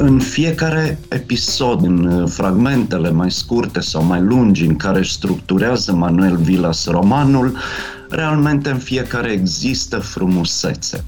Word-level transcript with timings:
În 0.00 0.18
fiecare 0.18 0.98
episod, 1.08 1.82
în 1.82 2.26
fragmentele 2.26 3.10
mai 3.10 3.30
scurte 3.30 3.80
sau 3.80 4.02
mai 4.02 4.20
lungi 4.20 4.64
în 4.64 4.76
care 4.76 4.98
își 4.98 5.12
structurează 5.12 5.92
Manuel 5.92 6.36
Vilas 6.36 6.86
romanul, 6.86 7.56
realmente 8.08 8.70
în 8.70 8.78
fiecare 8.78 9.30
există 9.30 9.98
frumusețe. 9.98 11.04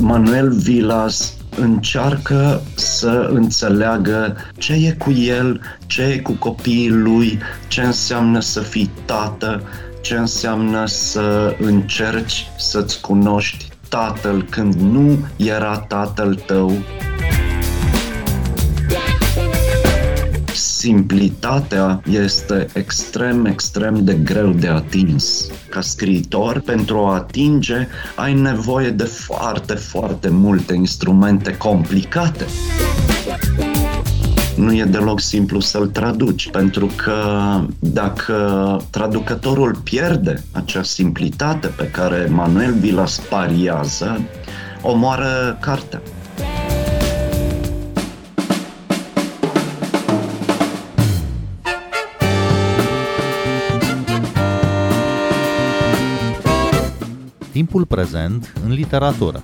Manuel 0.00 0.52
Vilas 0.52 1.34
încearcă 1.56 2.62
să 2.74 3.28
înțeleagă 3.32 4.36
ce 4.58 4.72
e 4.72 4.92
cu 4.98 5.10
el, 5.10 5.60
ce 5.86 6.02
e 6.02 6.18
cu 6.18 6.32
copiii 6.32 6.90
lui, 6.90 7.38
ce 7.68 7.80
înseamnă 7.80 8.40
să 8.40 8.60
fii 8.60 8.90
tată, 9.04 9.62
ce 10.00 10.14
înseamnă 10.14 10.86
să 10.86 11.56
încerci 11.60 12.46
să-ți 12.58 13.00
cunoști 13.00 13.67
tatăl 13.88 14.46
când 14.50 14.74
nu 14.74 15.18
era 15.36 15.78
tatăl 15.78 16.34
tău. 16.34 16.72
simplitatea 20.78 22.02
este 22.10 22.66
extrem, 22.74 23.44
extrem 23.44 24.04
de 24.04 24.14
greu 24.14 24.50
de 24.50 24.68
atins. 24.68 25.50
Ca 25.68 25.80
scriitor, 25.80 26.60
pentru 26.60 26.98
a 26.98 27.14
atinge, 27.14 27.88
ai 28.16 28.34
nevoie 28.34 28.90
de 28.90 29.04
foarte, 29.04 29.74
foarte 29.74 30.28
multe 30.28 30.74
instrumente 30.74 31.56
complicate. 31.56 32.44
Nu 34.58 34.74
e 34.74 34.84
deloc 34.84 35.20
simplu 35.20 35.60
să-l 35.60 35.86
traduci, 35.86 36.50
pentru 36.50 36.90
că 36.96 37.24
dacă 37.78 38.36
traducătorul 38.90 39.76
pierde 39.84 40.44
acea 40.52 40.82
simplitate 40.82 41.66
pe 41.66 41.90
care 41.90 42.26
Manuel 42.30 42.72
Vilas 42.72 43.18
pariază, 43.18 44.20
omoară 44.82 45.58
cartea. 45.60 46.02
Timpul 57.52 57.84
prezent 57.84 58.52
în 58.64 58.72
literatură. 58.72 59.42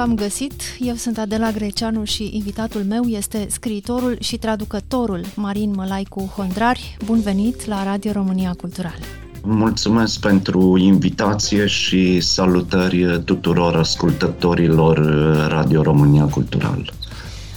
V-am 0.00 0.14
găsit! 0.14 0.52
Eu 0.78 0.94
sunt 0.94 1.18
Adela 1.18 1.50
Greceanu 1.50 2.04
și 2.04 2.30
invitatul 2.32 2.84
meu 2.88 3.04
este 3.04 3.46
scriitorul 3.50 4.16
și 4.20 4.36
traducătorul 4.36 5.24
Marin 5.34 5.72
Mălaicu 5.76 6.32
Hondrari. 6.36 6.96
Bun 7.04 7.20
venit 7.20 7.66
la 7.66 7.84
Radio 7.84 8.12
România 8.12 8.54
Cultural! 8.60 8.98
Mulțumesc 9.42 10.20
pentru 10.20 10.76
invitație 10.76 11.66
și 11.66 12.20
salutări 12.20 13.22
tuturor 13.24 13.76
ascultătorilor 13.76 14.98
Radio 15.48 15.82
România 15.82 16.24
Cultural. 16.24 16.92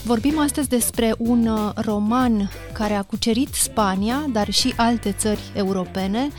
Vorbim 0.03 0.39
astăzi 0.39 0.69
despre 0.69 1.13
un 1.17 1.49
roman 1.75 2.49
care 2.73 2.93
a 2.93 3.01
cucerit 3.01 3.53
Spania, 3.53 4.25
dar 4.31 4.51
și 4.51 4.73
alte 4.77 5.15
țări 5.17 5.41
europene, 5.53 6.29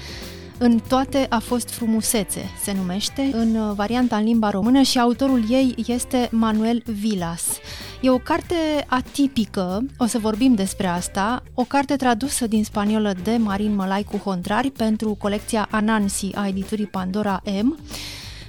în 0.59 0.81
toate 0.89 1.27
a 1.29 1.39
fost 1.39 1.71
frumusețe, 1.71 2.51
se 2.63 2.73
numește, 2.73 3.31
în 3.33 3.75
varianta 3.75 4.17
în 4.17 4.25
limba 4.25 4.51
română 4.51 4.83
și 4.83 4.99
autorul 4.99 5.45
ei 5.49 5.75
este 5.87 6.29
Manuel 6.31 6.83
Vilas. 6.87 7.45
E 8.01 8.11
o 8.11 8.19
carte 8.19 8.55
atipică, 8.87 9.87
o 9.99 10.07
să 10.07 10.19
vorbim 10.19 10.55
despre 10.55 10.87
asta, 10.87 11.43
o 11.55 11.63
carte 11.63 11.97
tradusă 11.97 12.47
din 12.47 12.65
spaniolă 12.65 13.15
de 13.23 13.37
Marin 13.37 13.75
Mălaicu 13.75 14.17
Hontrari 14.17 14.71
pentru 14.71 15.17
colecția 15.19 15.69
Anansi 15.71 16.31
a 16.35 16.47
editurii 16.47 16.87
Pandora 16.87 17.43
M. 17.63 17.79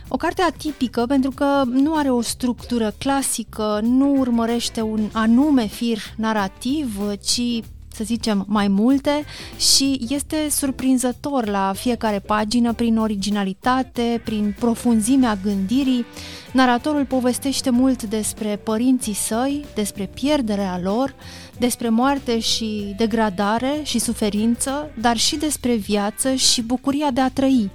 O 0.08 0.18
carte 0.18 0.42
atipică 0.42 1.06
pentru 1.08 1.32
că 1.32 1.64
nu 1.66 1.96
are 1.96 2.10
o 2.10 2.22
structură 2.22 2.94
clasică, 2.98 3.80
nu 3.84 4.16
urmărește 4.18 4.82
un 4.82 5.10
anume 5.14 5.66
fir 5.66 5.98
narrativ, 6.16 7.00
ci 7.24 7.64
să 7.96 8.04
zicem, 8.04 8.46
mai 8.48 8.68
multe 8.68 9.26
și 9.58 10.00
este 10.10 10.50
surprinzător 10.50 11.48
la 11.48 11.74
fiecare 11.76 12.20
pagină 12.20 12.74
prin 12.74 12.98
originalitate, 12.98 14.22
prin 14.26 14.56
profunzimea 14.60 15.38
gândirii. 15.44 16.06
Naratorul 16.52 17.06
povestește 17.06 17.70
mult 17.70 18.04
despre 18.04 18.56
părinții 18.64 19.14
săi, 19.14 19.66
despre 19.76 20.06
pierderea 20.14 20.80
lor, 20.84 21.16
despre 21.58 21.90
moarte 21.90 22.40
și 22.40 22.94
degradare 22.98 23.80
și 23.84 24.00
suferință, 24.00 24.92
dar 25.02 25.18
și 25.18 25.36
despre 25.36 25.76
viață 25.76 26.34
și 26.34 26.62
bucuria 26.62 27.12
de 27.12 27.22
a 27.22 27.30
trăi, 27.30 27.72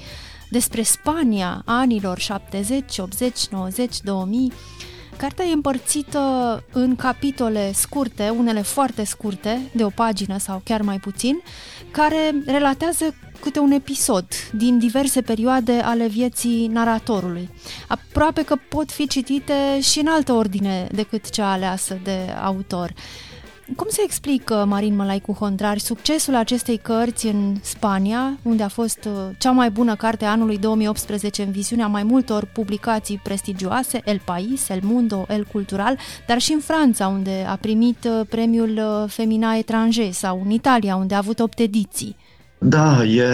despre 0.51 0.83
Spania 0.83 1.63
anilor 1.65 2.19
70, 2.19 2.99
80, 2.99 3.47
90, 3.51 4.01
2000, 4.01 4.53
Cartea 5.21 5.45
e 5.45 5.53
împărțită 5.53 6.65
în 6.73 6.97
capitole 6.97 7.73
scurte, 7.73 8.29
unele 8.29 8.63
foarte 8.63 9.05
scurte, 9.05 9.61
de 9.73 9.85
o 9.85 9.89
pagină 9.89 10.39
sau 10.39 10.61
chiar 10.65 10.83
mai 10.83 10.99
puțin, 10.99 11.43
care 11.91 12.43
relatează 12.47 13.15
câte 13.41 13.59
un 13.59 13.71
episod 13.71 14.27
din 14.53 14.79
diverse 14.79 15.21
perioade 15.21 15.73
ale 15.73 16.07
vieții 16.07 16.67
naratorului. 16.67 17.51
Aproape 17.89 18.45
că 18.45 18.57
pot 18.69 18.91
fi 18.91 19.07
citite 19.07 19.81
și 19.81 19.99
în 19.99 20.07
altă 20.07 20.33
ordine 20.33 20.89
decât 20.93 21.31
cea 21.31 21.53
aleasă 21.53 22.01
de 22.05 22.19
autor. 22.43 22.93
Cum 23.77 23.87
se 23.89 24.03
explică, 24.05 24.65
Marin 24.69 24.97
Mălaicu 24.97 25.33
Hontrari, 25.33 25.81
succesul 25.81 26.35
acestei 26.35 26.77
cărți 26.77 27.27
în 27.27 27.55
Spania, 27.61 28.39
unde 28.43 28.63
a 28.63 28.69
fost 28.69 29.05
uh, 29.05 29.13
cea 29.39 29.51
mai 29.51 29.71
bună 29.71 29.95
carte 29.95 30.25
a 30.25 30.31
anului 30.31 30.59
2018 30.59 31.43
în 31.43 31.51
viziunea 31.51 31.87
mai 31.87 32.03
multor 32.03 32.45
publicații 32.53 33.21
prestigioase, 33.23 34.01
El 34.05 34.21
País, 34.25 34.69
El 34.69 34.81
Mundo, 34.83 35.27
El 35.29 35.47
Cultural, 35.53 35.99
dar 36.27 36.39
și 36.39 36.53
în 36.53 36.61
Franța, 36.61 37.07
unde 37.07 37.47
a 37.49 37.57
primit 37.57 38.05
uh, 38.05 38.27
premiul 38.29 38.71
uh, 38.77 39.11
Femina 39.11 39.55
Etranger, 39.55 40.13
sau 40.13 40.41
în 40.45 40.51
Italia, 40.51 40.97
unde 40.97 41.15
a 41.15 41.19
avut 41.19 41.39
8 41.39 41.59
ediții? 41.59 42.17
Da, 42.59 43.05
e, 43.05 43.29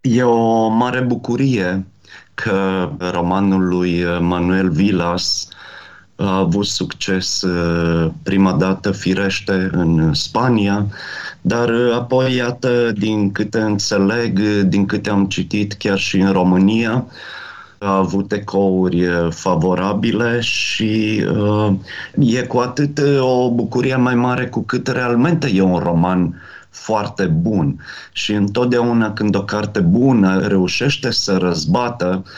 e 0.00 0.22
o 0.22 0.68
mare 0.68 1.00
bucurie 1.00 1.86
că 2.34 2.90
romanul 2.98 3.68
lui 3.68 4.04
Manuel 4.20 4.70
Vilas 4.70 5.48
a 6.16 6.36
avut 6.36 6.66
succes 6.66 7.42
uh, 7.42 8.10
prima 8.22 8.52
dată, 8.52 8.90
firește, 8.90 9.68
în 9.72 10.14
Spania, 10.14 10.86
dar 11.40 11.68
uh, 11.68 11.94
apoi, 11.94 12.34
iată, 12.34 12.92
din 12.92 13.32
câte 13.32 13.60
înțeleg, 13.60 14.40
din 14.62 14.86
câte 14.86 15.10
am 15.10 15.26
citit 15.26 15.72
chiar 15.72 15.98
și 15.98 16.18
în 16.18 16.32
România, 16.32 17.04
a 17.78 17.96
avut 17.96 18.32
ecouri 18.32 19.06
uh, 19.06 19.28
favorabile 19.30 20.40
și 20.40 21.24
uh, 21.30 21.72
e 22.18 22.42
cu 22.42 22.58
atât 22.58 23.00
o 23.20 23.50
bucurie 23.50 23.96
mai 23.96 24.14
mare 24.14 24.46
cu 24.46 24.60
cât 24.62 24.86
realmente 24.88 25.50
e 25.54 25.60
un 25.60 25.78
roman 25.78 26.42
foarte 26.70 27.24
bun. 27.24 27.80
Și 28.12 28.32
întotdeauna 28.32 29.12
când 29.12 29.34
o 29.34 29.44
carte 29.44 29.80
bună 29.80 30.46
reușește 30.46 31.10
să 31.10 31.36
răzbată 31.36 32.22
uh, 32.24 32.30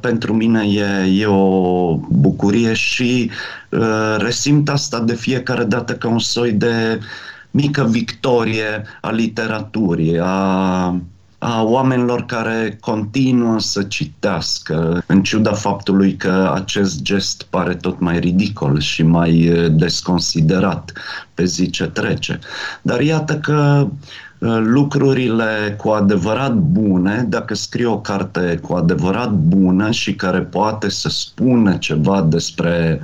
pentru 0.00 0.32
mine 0.32 0.66
e, 0.66 1.20
e 1.20 1.26
o 1.26 1.94
bucurie 1.96 2.72
și 2.72 3.30
uh, 3.70 4.16
resimt 4.18 4.68
asta 4.68 5.00
de 5.00 5.14
fiecare 5.14 5.64
dată 5.64 5.92
ca 5.92 6.08
un 6.08 6.18
soi 6.18 6.52
de 6.52 7.00
mică 7.50 7.84
victorie 7.84 8.84
a 9.00 9.10
literaturii, 9.10 10.18
a, 10.22 11.00
a 11.38 11.62
oamenilor 11.62 12.24
care 12.24 12.76
continuă 12.80 13.60
să 13.60 13.82
citească, 13.82 15.02
în 15.06 15.22
ciuda 15.22 15.52
faptului 15.52 16.16
că 16.16 16.52
acest 16.54 17.02
gest 17.02 17.42
pare 17.42 17.74
tot 17.74 18.00
mai 18.00 18.18
ridicol 18.18 18.80
și 18.80 19.02
mai 19.02 19.52
desconsiderat 19.70 20.92
pe 21.34 21.44
zi 21.44 21.70
ce 21.70 21.84
trece. 21.84 22.38
Dar 22.82 23.00
iată 23.00 23.36
că 23.38 23.86
Uh, 23.86 23.90
lucrurile 24.58 25.74
cu 25.76 25.88
adevărat 25.88 26.54
bune, 26.54 27.26
dacă 27.28 27.54
scrie 27.54 27.86
o 27.86 28.00
carte 28.00 28.58
cu 28.62 28.74
adevărat 28.74 29.32
bună 29.32 29.90
și 29.90 30.14
care 30.14 30.40
poate 30.40 30.88
să 30.88 31.08
spună 31.08 31.76
ceva 31.76 32.22
despre 32.22 33.00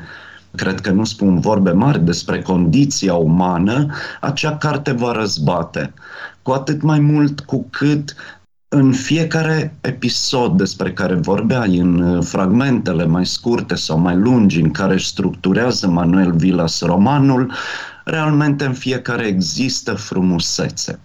cred 0.54 0.80
că 0.80 0.90
nu 0.90 1.04
spun 1.04 1.40
vorbe 1.40 1.70
mari 1.70 2.04
despre 2.04 2.42
condiția 2.42 3.14
umană, 3.14 3.86
acea 4.20 4.56
carte 4.56 4.92
va 4.92 5.12
răzbate. 5.12 5.92
Cu 6.42 6.50
atât 6.50 6.82
mai 6.82 6.98
mult 6.98 7.40
cu 7.40 7.66
cât 7.70 8.14
în 8.68 8.92
fiecare 8.92 9.76
episod 9.80 10.56
despre 10.56 10.92
care 10.92 11.14
vorbeai, 11.14 11.78
în 11.78 12.00
uh, 12.00 12.24
fragmentele 12.24 13.04
mai 13.04 13.26
scurte 13.26 13.74
sau 13.74 13.98
mai 13.98 14.16
lungi 14.16 14.60
în 14.60 14.70
care 14.70 14.92
își 14.92 15.06
structurează 15.06 15.88
Manuel 15.88 16.32
Vilas 16.32 16.80
romanul, 16.80 17.52
realmente 18.04 18.64
în 18.64 18.72
fiecare 18.72 19.26
există 19.26 19.94
frumusețe 19.94 20.98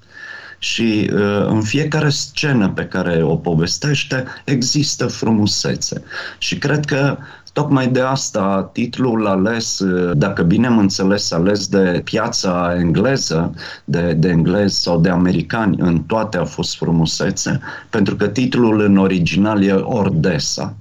și 0.59 1.09
uh, 1.13 1.45
în 1.47 1.61
fiecare 1.61 2.09
scenă 2.09 2.69
pe 2.69 2.85
care 2.85 3.23
o 3.23 3.35
povestește 3.35 4.23
există 4.43 5.07
frumusețe. 5.07 6.03
Și 6.37 6.57
cred 6.57 6.85
că 6.85 7.17
Tocmai 7.55 7.87
de 7.87 8.01
asta 8.01 8.69
titlul 8.73 9.27
ales, 9.27 9.83
dacă 10.13 10.43
bine 10.43 10.67
am 10.67 10.77
înțeles, 10.77 11.31
ales 11.31 11.67
de 11.67 12.01
piața 12.03 12.75
engleză, 12.79 13.53
de, 13.85 14.13
de 14.13 14.27
englezi 14.27 14.81
sau 14.81 14.99
de 14.99 15.09
americani, 15.09 15.77
în 15.79 16.03
toate 16.03 16.37
a 16.37 16.43
fost 16.45 16.75
frumusețe, 16.77 17.59
pentru 17.89 18.15
că 18.15 18.27
titlul 18.27 18.81
în 18.81 18.97
original 18.97 19.63
e 19.63 19.73
Ordesa. 19.73 20.75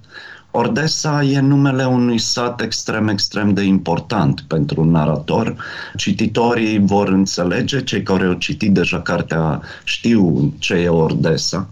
Ordesa 0.56 1.22
e 1.22 1.40
numele 1.40 1.84
unui 1.84 2.18
sat 2.18 2.60
extrem, 2.60 3.08
extrem 3.08 3.54
de 3.54 3.62
important 3.62 4.40
pentru 4.40 4.80
un 4.80 4.90
narator. 4.90 5.56
Cititorii 5.96 6.78
vor 6.78 7.08
înțelege, 7.08 7.84
cei 7.84 8.02
care 8.02 8.24
au 8.24 8.32
citit 8.32 8.72
deja 8.72 9.00
cartea 9.00 9.62
știu 9.84 10.52
ce 10.58 10.74
e 10.74 10.88
Ordesa. 10.88 11.68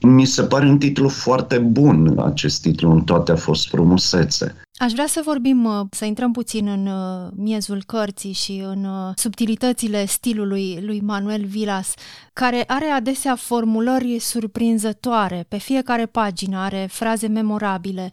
Mi 0.00 0.24
se 0.24 0.42
pare 0.42 0.66
un 0.66 0.78
titlu 0.78 1.08
foarte 1.08 1.58
bun, 1.58 2.18
acest 2.24 2.62
titlu, 2.62 2.90
în 2.90 3.02
toate 3.02 3.32
a 3.32 3.36
fost 3.36 3.68
frumusețe. 3.68 4.54
Aș 4.82 4.92
vrea 4.92 5.06
să 5.06 5.20
vorbim, 5.24 5.64
uh, 5.64 5.86
să 5.90 6.04
intrăm 6.04 6.32
puțin 6.32 6.66
în 6.66 6.86
uh, 6.86 7.30
miezul 7.36 7.82
cărții 7.86 8.32
și 8.32 8.62
în 8.64 8.84
uh, 8.84 9.12
subtilitățile 9.14 10.04
stilului 10.04 10.78
lui 10.80 11.00
Manuel 11.00 11.44
Vilas, 11.44 11.94
care 12.32 12.64
are 12.66 12.84
adesea 12.84 13.36
formulări 13.36 14.18
surprinzătoare. 14.18 15.44
Pe 15.48 15.58
fiecare 15.58 16.06
pagină 16.06 16.58
are 16.58 16.88
fraze 16.90 17.26
memorabile 17.26 18.10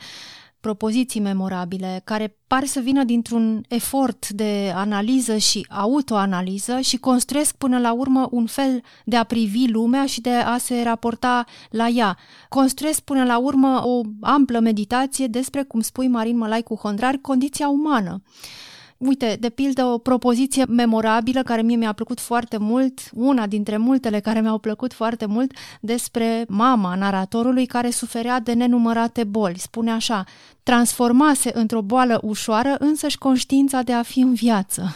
propoziții 0.67 1.19
memorabile 1.19 2.01
care 2.03 2.37
par 2.47 2.65
să 2.65 2.79
vină 2.79 3.03
dintr-un 3.03 3.63
efort 3.67 4.29
de 4.29 4.71
analiză 4.75 5.37
și 5.37 5.65
autoanaliză 5.69 6.79
și 6.79 6.97
construiesc 6.97 7.55
până 7.55 7.79
la 7.79 7.93
urmă 7.93 8.27
un 8.31 8.45
fel 8.45 8.81
de 9.05 9.15
a 9.15 9.23
privi 9.23 9.67
lumea 9.67 10.05
și 10.05 10.21
de 10.21 10.29
a 10.29 10.57
se 10.57 10.81
raporta 10.83 11.45
la 11.69 11.87
ea. 11.87 12.17
Construiesc 12.49 13.01
până 13.01 13.23
la 13.23 13.37
urmă 13.37 13.81
o 13.85 14.01
amplă 14.21 14.59
meditație 14.59 15.27
despre, 15.27 15.63
cum 15.63 15.79
spui 15.79 16.07
Marin 16.07 16.37
Mălai 16.37 16.61
cu 16.61 16.75
Hondrar, 16.75 17.15
condiția 17.21 17.69
umană. 17.69 18.21
Uite, 18.97 19.37
de 19.39 19.49
pildă, 19.49 19.83
o 19.83 19.97
propoziție 19.97 20.65
memorabilă 20.65 21.41
care 21.43 21.61
mie 21.61 21.75
mi-a 21.75 21.93
plăcut 21.93 22.19
foarte 22.19 22.57
mult, 22.57 22.99
una 23.13 23.47
dintre 23.47 23.77
multele 23.77 24.19
care 24.19 24.41
mi-au 24.41 24.57
plăcut 24.57 24.93
foarte 24.93 25.25
mult, 25.25 25.51
despre 25.81 26.45
mama 26.47 26.95
naratorului 26.95 27.65
care 27.65 27.89
suferea 27.89 28.39
de 28.39 28.53
nenumărate 28.53 29.23
boli. 29.23 29.59
Spune 29.59 29.91
așa, 29.91 30.23
transformase 30.63 31.51
într-o 31.53 31.81
boală 31.81 32.19
ușoară 32.23 32.75
însăși 32.79 33.17
conștiința 33.17 33.81
de 33.81 33.93
a 33.93 34.03
fi 34.03 34.19
în 34.19 34.33
viață. 34.33 34.95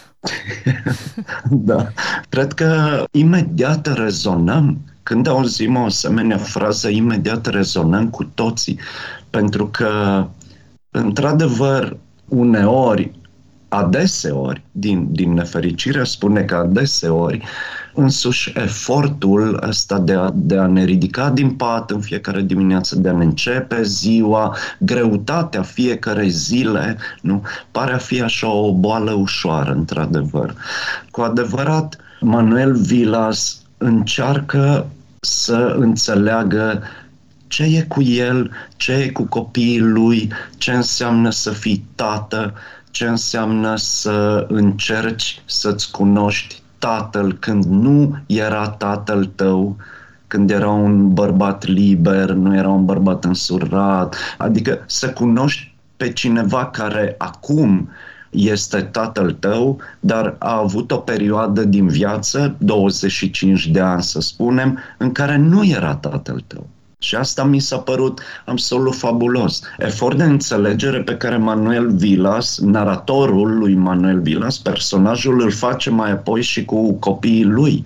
da, 1.49 1.87
cred 2.29 2.53
că 2.53 3.03
imediat 3.11 3.93
rezonăm 3.97 4.77
când 5.03 5.27
auzim 5.27 5.75
o 5.75 5.83
asemenea 5.83 6.37
frază, 6.37 6.89
imediat 6.89 7.45
rezonăm 7.45 8.09
cu 8.09 8.23
toții, 8.23 8.79
pentru 9.29 9.67
că, 9.67 10.27
într-adevăr, 10.89 11.97
uneori 12.27 13.11
adeseori, 13.73 14.61
din, 14.71 15.07
din 15.11 15.33
nefericire, 15.33 16.03
spune 16.03 16.41
că 16.41 16.55
adeseori, 16.55 17.43
însuși 17.93 18.53
efortul 18.55 19.63
ăsta 19.67 19.99
de 19.99 20.13
a, 20.13 20.29
de 20.33 20.57
a 20.57 20.65
ne 20.65 20.83
ridica 20.83 21.29
din 21.29 21.49
pat 21.49 21.91
în 21.91 22.01
fiecare 22.01 22.41
dimineață, 22.41 22.95
de 22.95 23.09
a 23.09 23.11
ne 23.11 23.23
începe 23.23 23.83
ziua, 23.83 24.55
greutatea 24.79 25.61
fiecare 25.61 26.27
zile, 26.27 26.97
nu? 27.21 27.43
Pare 27.71 27.93
a 27.93 27.97
fi 27.97 28.21
așa 28.21 28.51
o 28.51 28.73
boală 28.73 29.11
ușoară, 29.11 29.71
într-adevăr. 29.71 30.55
Cu 31.11 31.21
adevărat, 31.21 31.97
Manuel 32.21 32.75
Vilas 32.75 33.61
încearcă 33.77 34.87
să 35.19 35.75
înțeleagă 35.79 36.83
ce 37.47 37.63
e 37.63 37.81
cu 37.81 38.01
el, 38.01 38.51
ce 38.75 38.91
e 38.91 39.09
cu 39.09 39.23
copiii 39.23 39.79
lui, 39.79 40.31
ce 40.57 40.71
înseamnă 40.71 41.29
să 41.29 41.51
fii 41.51 41.85
tată, 41.95 42.53
ce 42.91 43.05
înseamnă 43.05 43.75
să 43.75 44.45
încerci 44.49 45.41
să-ți 45.45 45.91
cunoști 45.91 46.61
tatăl 46.77 47.33
când 47.33 47.65
nu 47.65 48.17
era 48.25 48.69
tatăl 48.69 49.25
tău, 49.25 49.75
când 50.27 50.49
era 50.49 50.69
un 50.69 51.13
bărbat 51.13 51.65
liber, 51.65 52.29
nu 52.29 52.55
era 52.55 52.69
un 52.69 52.85
bărbat 52.85 53.23
însurat, 53.23 54.15
adică 54.37 54.83
să 54.85 55.09
cunoști 55.09 55.73
pe 55.97 56.11
cineva 56.11 56.65
care 56.65 57.15
acum 57.17 57.89
este 58.29 58.81
tatăl 58.81 59.31
tău, 59.31 59.79
dar 59.99 60.35
a 60.39 60.57
avut 60.57 60.91
o 60.91 60.97
perioadă 60.97 61.63
din 61.63 61.87
viață, 61.87 62.55
25 62.57 63.67
de 63.67 63.79
ani 63.79 64.03
să 64.03 64.21
spunem, 64.21 64.79
în 64.97 65.11
care 65.11 65.37
nu 65.37 65.65
era 65.65 65.95
tatăl 65.95 66.43
tău. 66.47 66.67
Și 67.03 67.15
asta 67.15 67.43
mi 67.43 67.59
s-a 67.59 67.77
părut 67.77 68.21
absolut 68.45 68.95
fabulos. 68.95 69.61
Efort 69.77 70.17
de 70.17 70.23
înțelegere 70.23 71.01
pe 71.01 71.17
care 71.17 71.37
Manuel 71.37 71.91
Vilas, 71.91 72.59
naratorul 72.59 73.57
lui 73.57 73.73
Manuel 73.73 74.21
Vilas, 74.21 74.57
personajul 74.57 75.41
îl 75.41 75.51
face 75.51 75.89
mai 75.89 76.11
apoi 76.11 76.41
și 76.41 76.65
cu 76.65 76.93
copiii 76.93 77.43
lui. 77.43 77.83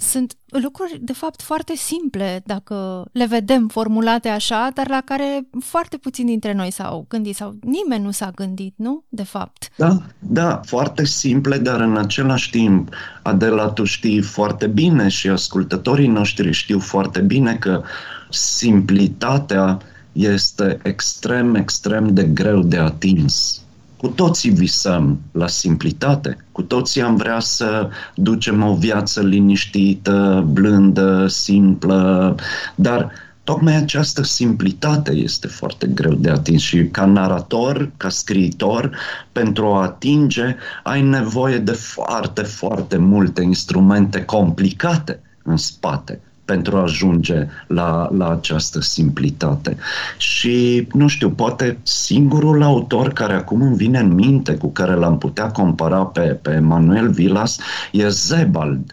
Sunt 0.00 0.36
lucruri, 0.46 0.98
de 1.00 1.12
fapt, 1.12 1.42
foarte 1.42 1.76
simple, 1.76 2.42
dacă 2.44 3.04
le 3.12 3.26
vedem 3.26 3.68
formulate 3.68 4.28
așa, 4.28 4.70
dar 4.74 4.88
la 4.88 5.00
care 5.04 5.48
foarte 5.60 5.96
puțin 5.96 6.26
dintre 6.26 6.52
noi 6.52 6.72
s-au 6.72 7.06
gândit 7.08 7.36
sau 7.36 7.56
nimeni 7.60 8.04
nu 8.04 8.10
s-a 8.10 8.30
gândit, 8.34 8.74
nu? 8.76 9.04
De 9.08 9.22
fapt. 9.22 9.70
Da, 9.76 10.02
da, 10.18 10.60
foarte 10.64 11.04
simple, 11.04 11.58
dar 11.58 11.80
în 11.80 11.96
același 11.96 12.50
timp, 12.50 12.94
Adela, 13.22 13.68
tu 13.68 13.84
știi 13.84 14.20
foarte 14.20 14.66
bine 14.66 15.08
și 15.08 15.28
ascultătorii 15.28 16.06
noștri 16.08 16.52
știu 16.52 16.78
foarte 16.78 17.20
bine 17.20 17.54
că 17.54 17.82
simplitatea 18.30 19.78
este 20.12 20.78
extrem, 20.82 21.54
extrem 21.54 22.14
de 22.14 22.24
greu 22.24 22.62
de 22.62 22.76
atins. 22.76 23.62
Cu 23.98 24.08
toții 24.08 24.50
visăm 24.50 25.20
la 25.32 25.46
simplitate, 25.46 26.46
cu 26.52 26.62
toții 26.62 27.02
am 27.02 27.16
vrea 27.16 27.40
să 27.40 27.88
ducem 28.14 28.62
o 28.62 28.74
viață 28.74 29.22
liniștită, 29.22 30.46
blândă, 30.50 31.26
simplă, 31.26 32.34
dar 32.74 33.12
tocmai 33.44 33.76
această 33.76 34.22
simplitate 34.22 35.12
este 35.12 35.46
foarte 35.46 35.86
greu 35.86 36.14
de 36.14 36.30
atins 36.30 36.62
și 36.62 36.84
ca 36.84 37.04
narator, 37.04 37.90
ca 37.96 38.08
scriitor, 38.08 38.96
pentru 39.32 39.66
a 39.66 39.82
atinge, 39.82 40.56
ai 40.82 41.02
nevoie 41.02 41.58
de 41.58 41.72
foarte, 41.72 42.42
foarte 42.42 42.96
multe 42.96 43.42
instrumente 43.42 44.24
complicate 44.24 45.20
în 45.42 45.56
spate 45.56 46.20
pentru 46.48 46.76
a 46.76 46.82
ajunge 46.82 47.46
la, 47.66 48.08
la 48.16 48.30
această 48.30 48.80
simplitate. 48.80 49.76
Și, 50.16 50.86
nu 50.92 51.08
știu, 51.08 51.30
poate 51.30 51.78
singurul 51.82 52.62
autor 52.62 53.12
care 53.12 53.32
acum 53.32 53.62
îmi 53.62 53.76
vine 53.76 53.98
în 53.98 54.14
minte, 54.14 54.54
cu 54.54 54.68
care 54.72 54.94
l-am 54.94 55.18
putea 55.18 55.50
compara 55.50 56.02
pe, 56.02 56.20
pe 56.20 56.58
Manuel 56.58 57.10
Vilas, 57.10 57.58
e 57.92 58.08
Zebald. 58.08 58.92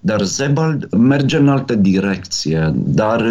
Dar 0.00 0.22
Zebald 0.22 0.92
merge 0.92 1.36
în 1.36 1.48
altă 1.48 1.74
direcție, 1.74 2.72
dar 2.74 3.24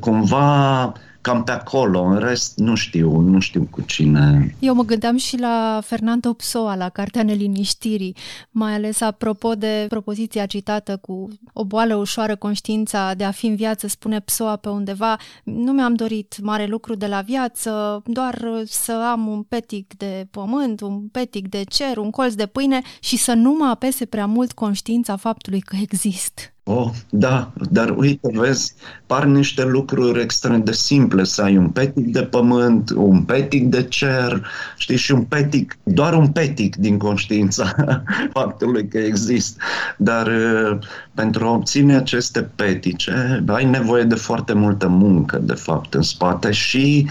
cumva 0.00 0.92
cam 1.24 1.44
pe 1.44 1.50
acolo, 1.50 2.02
în 2.02 2.18
rest 2.18 2.58
nu 2.58 2.74
știu, 2.74 3.20
nu 3.20 3.40
știu 3.40 3.68
cu 3.70 3.80
cine. 3.80 4.54
Eu 4.58 4.74
mă 4.74 4.82
gândeam 4.82 5.16
și 5.16 5.38
la 5.38 5.80
Fernando 5.84 6.32
Psoa, 6.32 6.74
la 6.74 6.88
Cartea 6.88 7.22
Neliniștirii, 7.22 8.16
mai 8.50 8.72
ales 8.74 9.00
apropo 9.00 9.54
de 9.54 9.86
propoziția 9.88 10.46
citată 10.46 10.96
cu 10.96 11.28
o 11.52 11.64
boală 11.64 11.94
ușoară 11.94 12.36
conștiința 12.36 13.14
de 13.14 13.24
a 13.24 13.30
fi 13.30 13.46
în 13.46 13.56
viață, 13.56 13.86
spune 13.86 14.20
Psoa 14.20 14.56
pe 14.56 14.68
undeva, 14.68 15.16
nu 15.44 15.72
mi-am 15.72 15.94
dorit 15.94 16.40
mare 16.42 16.66
lucru 16.66 16.94
de 16.94 17.06
la 17.06 17.20
viață, 17.20 18.02
doar 18.06 18.62
să 18.64 18.92
am 18.92 19.26
un 19.26 19.42
petic 19.42 19.94
de 19.96 20.26
pământ, 20.30 20.80
un 20.80 21.08
petic 21.08 21.48
de 21.48 21.62
cer, 21.68 21.96
un 21.96 22.10
colț 22.10 22.34
de 22.34 22.46
pâine 22.46 22.82
și 23.00 23.16
să 23.16 23.32
nu 23.32 23.56
mă 23.58 23.66
apese 23.66 24.04
prea 24.04 24.26
mult 24.26 24.52
conștiința 24.52 25.16
faptului 25.16 25.60
că 25.60 25.76
exist. 25.80 26.53
Oh, 26.66 26.90
da, 27.10 27.52
dar 27.70 27.94
uite, 27.96 28.28
vezi, 28.32 28.74
par 29.06 29.24
niște 29.24 29.64
lucruri 29.64 30.20
extrem 30.20 30.64
de 30.64 30.72
simple, 30.72 31.24
să 31.24 31.42
ai 31.42 31.56
un 31.56 31.68
petic 31.68 32.06
de 32.06 32.22
pământ, 32.22 32.90
un 32.90 33.22
petic 33.22 33.68
de 33.68 33.82
cer, 33.82 34.46
știi, 34.76 34.96
și 34.96 35.12
un 35.12 35.22
petic, 35.22 35.78
doar 35.82 36.14
un 36.14 36.28
petic 36.28 36.76
din 36.76 36.98
conștiința 36.98 37.74
faptului 38.32 38.88
că 38.88 38.98
există. 38.98 39.62
Dar 39.96 40.26
uh, 40.26 40.78
pentru 41.14 41.44
a 41.44 41.50
obține 41.50 41.96
aceste 41.96 42.42
petice, 42.42 43.44
ai 43.46 43.64
nevoie 43.64 44.04
de 44.04 44.14
foarte 44.14 44.52
multă 44.52 44.88
muncă, 44.88 45.38
de 45.38 45.54
fapt, 45.54 45.94
în 45.94 46.02
spate 46.02 46.50
și 46.50 47.06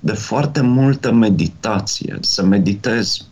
de 0.00 0.12
foarte 0.12 0.60
multă 0.60 1.12
meditație, 1.12 2.18
să 2.20 2.44
meditezi 2.44 3.24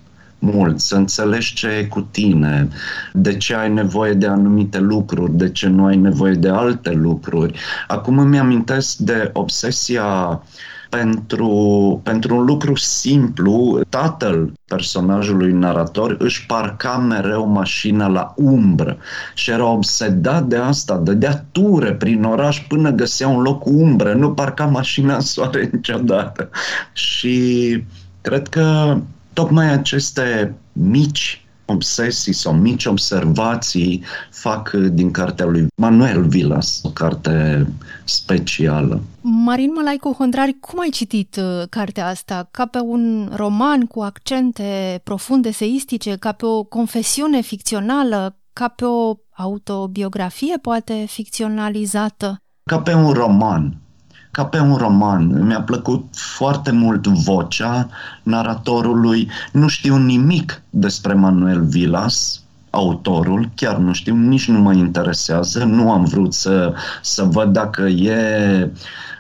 mult, 0.43 0.81
să 0.81 0.97
înțelegi 0.97 1.55
ce 1.55 1.67
e 1.69 1.85
cu 1.85 2.01
tine, 2.01 2.69
de 3.13 3.37
ce 3.37 3.55
ai 3.55 3.73
nevoie 3.73 4.13
de 4.13 4.27
anumite 4.27 4.79
lucruri, 4.79 5.37
de 5.37 5.51
ce 5.51 5.69
nu 5.69 5.85
ai 5.85 5.97
nevoie 5.97 6.35
de 6.35 6.49
alte 6.49 6.91
lucruri. 6.91 7.59
Acum 7.87 8.19
îmi 8.19 8.39
amintesc 8.39 8.97
de 8.97 9.31
obsesia 9.33 10.41
pentru, 10.91 12.01
pentru 12.03 12.37
un 12.37 12.45
lucru 12.45 12.75
simplu, 12.75 13.81
tatăl 13.89 14.53
personajului 14.65 15.53
narator 15.53 16.17
își 16.19 16.47
parca 16.47 16.97
mereu 16.97 17.47
mașina 17.47 18.07
la 18.07 18.33
umbră 18.37 18.97
și 19.35 19.51
era 19.51 19.67
obsedat 19.67 20.45
de 20.45 20.57
asta, 20.57 20.97
dădea 20.97 21.45
ture 21.53 21.93
prin 21.93 22.25
oraș 22.25 22.61
până 22.69 22.91
găsea 22.91 23.29
un 23.29 23.43
loc 23.43 23.61
cu 23.63 23.71
umbră, 23.71 24.13
nu 24.13 24.33
parca 24.33 24.65
mașina 24.65 25.15
în 25.15 25.21
soare 25.21 25.69
niciodată. 25.73 26.51
Și 26.93 27.85
Cred 28.23 28.49
că 28.49 28.99
tocmai 29.33 29.73
aceste 29.73 30.55
mici 30.73 31.43
obsesii 31.65 32.33
sau 32.33 32.53
mici 32.53 32.85
observații 32.85 34.03
fac 34.31 34.71
din 34.71 35.11
cartea 35.11 35.47
lui 35.47 35.67
Manuel 35.75 36.25
Vilas 36.25 36.81
o 36.83 36.89
carte 36.89 37.67
specială. 38.05 39.01
Marin 39.21 39.73
Malaicu 39.75 40.15
Hondrari, 40.19 40.57
cum 40.61 40.81
ai 40.81 40.89
citit 40.89 41.37
uh, 41.37 41.63
cartea 41.71 42.07
asta? 42.07 42.49
Ca 42.51 42.67
pe 42.67 42.79
un 42.79 43.31
roman 43.35 43.87
cu 43.87 44.01
accente 44.01 45.01
profunde 45.05 45.51
seistice, 45.51 46.17
ca 46.17 46.33
pe 46.33 46.47
o 46.47 46.63
confesiune 46.63 47.41
ficțională, 47.41 48.37
ca 48.53 48.69
pe 48.69 48.85
o 48.85 49.15
autobiografie 49.31 50.57
poate 50.63 51.05
ficționalizată? 51.09 52.37
Ca 52.65 52.79
pe 52.79 52.95
un 52.95 53.13
roman 53.13 53.77
ca 54.33 54.45
pe 54.47 54.59
un 54.59 54.77
roman. 54.77 55.47
Mi-a 55.47 55.63
plăcut 55.63 56.05
foarte 56.13 56.71
mult 56.71 57.07
vocea 57.07 57.89
naratorului. 58.23 59.31
Nu 59.53 59.69
știu 59.69 59.97
nimic 59.97 60.63
despre 60.71 61.13
Manuel 61.13 61.65
Vilas, 61.65 62.42
autorul, 62.75 63.51
chiar 63.55 63.77
nu 63.77 63.93
știu, 63.93 64.17
nici 64.17 64.49
nu 64.49 64.59
mă 64.59 64.73
interesează, 64.73 65.65
nu 65.65 65.91
am 65.91 66.05
vrut 66.05 66.35
să, 66.35 66.75
să 67.03 67.23
văd 67.23 67.53
dacă 67.53 67.83
e 67.83 68.71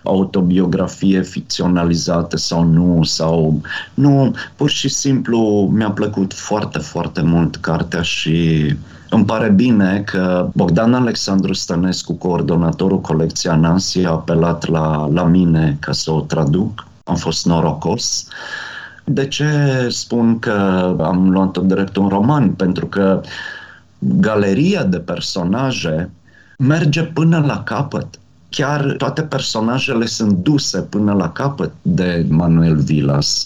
autobiografie 0.03 1.23
ficționalizată 1.23 2.37
sau 2.37 2.65
nu, 2.65 3.03
sau 3.03 3.61
nu, 3.95 4.35
pur 4.57 4.71
și 4.71 4.89
simplu 4.89 5.71
mi-a 5.73 5.91
plăcut 5.91 6.35
foarte, 6.35 6.79
foarte 6.79 7.23
mult 7.23 7.57
cartea 7.57 8.03
și 8.03 8.67
îmi 9.11 9.25
pare 9.25 9.49
bine 9.49 10.03
că 10.07 10.51
Bogdan 10.55 10.95
Alexandru 10.95 11.53
Stănescu, 11.53 12.13
coordonatorul 12.13 13.01
colecției 13.01 13.57
Nancy, 13.57 14.05
a 14.05 14.11
apelat 14.11 14.69
la, 14.69 15.09
la 15.13 15.25
mine 15.25 15.77
ca 15.81 15.93
să 15.93 16.11
o 16.11 16.21
traduc. 16.21 16.87
Am 17.05 17.17
fost 17.17 17.47
norocos. 17.47 18.27
De 19.05 19.27
ce 19.27 19.47
spun 19.91 20.39
că 20.39 20.53
am 21.01 21.31
luat-o 21.31 21.61
direct 21.61 21.97
un 21.97 22.09
roman? 22.09 22.51
Pentru 22.53 22.87
că 22.87 23.21
galeria 23.99 24.85
de 24.85 24.99
personaje 24.99 26.11
merge 26.59 27.03
până 27.03 27.45
la 27.47 27.63
capăt 27.63 28.07
chiar 28.53 28.95
toate 28.99 29.23
personajele 29.23 30.07
sunt 30.07 30.33
duse 30.33 30.81
până 30.81 31.13
la 31.13 31.33
capăt 31.33 31.71
de 31.83 32.27
Manuel 32.29 32.77
Vilas. 32.77 33.45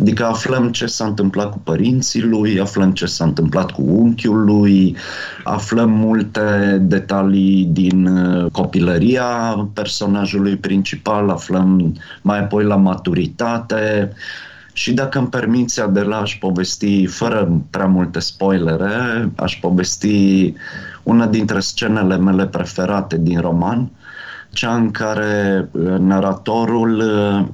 Adică 0.00 0.24
aflăm 0.24 0.70
ce 0.70 0.86
s-a 0.86 1.04
întâmplat 1.04 1.50
cu 1.50 1.58
părinții 1.58 2.22
lui, 2.22 2.60
aflăm 2.60 2.92
ce 2.92 3.06
s-a 3.06 3.24
întâmplat 3.24 3.70
cu 3.70 3.82
unchiul 3.86 4.44
lui, 4.44 4.96
aflăm 5.44 5.90
multe 5.90 6.78
detalii 6.82 7.64
din 7.64 8.06
uh, 8.06 8.50
copilăria 8.50 9.24
personajului 9.72 10.56
principal, 10.56 11.30
aflăm 11.30 11.94
mai 12.22 12.38
apoi 12.38 12.64
la 12.64 12.76
maturitate, 12.76 14.12
și 14.72 14.92
dacă 14.92 15.18
îmi 15.18 15.28
permiți, 15.28 15.80
Adela, 15.80 16.16
aș 16.16 16.38
povesti, 16.38 17.06
fără 17.06 17.60
prea 17.70 17.86
multe 17.86 18.18
spoilere, 18.18 19.28
aș 19.36 19.58
povesti 19.60 20.54
una 21.02 21.26
dintre 21.26 21.60
scenele 21.60 22.16
mele 22.16 22.46
preferate 22.46 23.18
din 23.18 23.40
roman, 23.40 23.90
cea 24.50 24.74
în 24.74 24.90
care 24.90 25.68
uh, 25.72 25.94
naratorul 25.98 26.98
uh, 26.98 27.48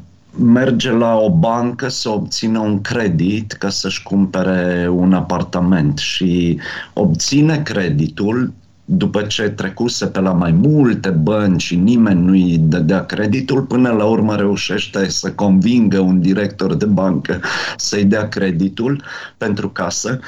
merge 0.44 0.90
la 0.90 1.14
o 1.14 1.30
bancă 1.30 1.88
să 1.88 2.08
obțină 2.08 2.58
un 2.58 2.80
credit 2.80 3.52
ca 3.52 3.68
să-și 3.68 4.02
cumpere 4.02 4.88
un 4.88 5.12
apartament 5.12 5.98
și 5.98 6.60
obține 6.92 7.62
creditul 7.62 8.52
după 8.90 9.22
ce 9.22 9.42
trecuse 9.42 10.06
pe 10.06 10.20
la 10.20 10.32
mai 10.32 10.52
multe 10.52 11.08
bănci 11.08 11.62
și 11.62 11.76
nimeni 11.76 12.22
nu-i 12.22 12.58
dădea 12.58 13.04
creditul, 13.04 13.62
până 13.62 13.90
la 13.90 14.04
urmă 14.04 14.36
reușește 14.36 15.08
să 15.08 15.32
convingă 15.32 15.98
un 15.98 16.20
director 16.20 16.74
de 16.74 16.84
bancă 16.84 17.40
să-i 17.76 18.04
dea 18.04 18.28
creditul 18.28 19.02
pentru 19.36 19.68
casă. 19.68 20.20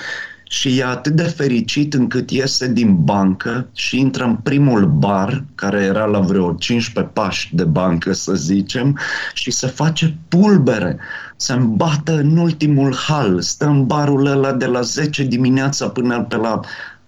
Și 0.44 0.78
e 0.78 0.84
atât 0.84 1.12
de 1.12 1.22
fericit 1.22 1.94
încât 1.94 2.30
iese 2.30 2.72
din 2.72 3.04
bancă 3.04 3.68
și 3.72 3.98
intră 3.98 4.24
în 4.24 4.36
primul 4.36 4.86
bar, 4.86 5.44
care 5.54 5.82
era 5.82 6.04
la 6.04 6.20
vreo 6.20 6.52
15 6.52 7.12
pași 7.14 7.54
de 7.54 7.64
bancă, 7.64 8.12
să 8.12 8.34
zicem, 8.34 8.98
și 9.34 9.50
se 9.50 9.66
face 9.66 10.16
pulbere, 10.28 10.98
se 11.36 11.52
îmbată 11.52 12.18
în 12.18 12.36
ultimul 12.36 12.94
hal, 12.94 13.40
stă 13.40 13.66
în 13.66 13.86
barul 13.86 14.26
ăla 14.26 14.52
de 14.52 14.66
la 14.66 14.80
10 14.80 15.22
dimineața 15.22 15.88
până 15.88 16.22
pe 16.22 16.36
la 16.36 16.60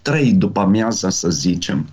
3 0.03 0.33
după 0.33 0.59
amiaza, 0.59 1.09
să 1.09 1.29
zicem. 1.29 1.87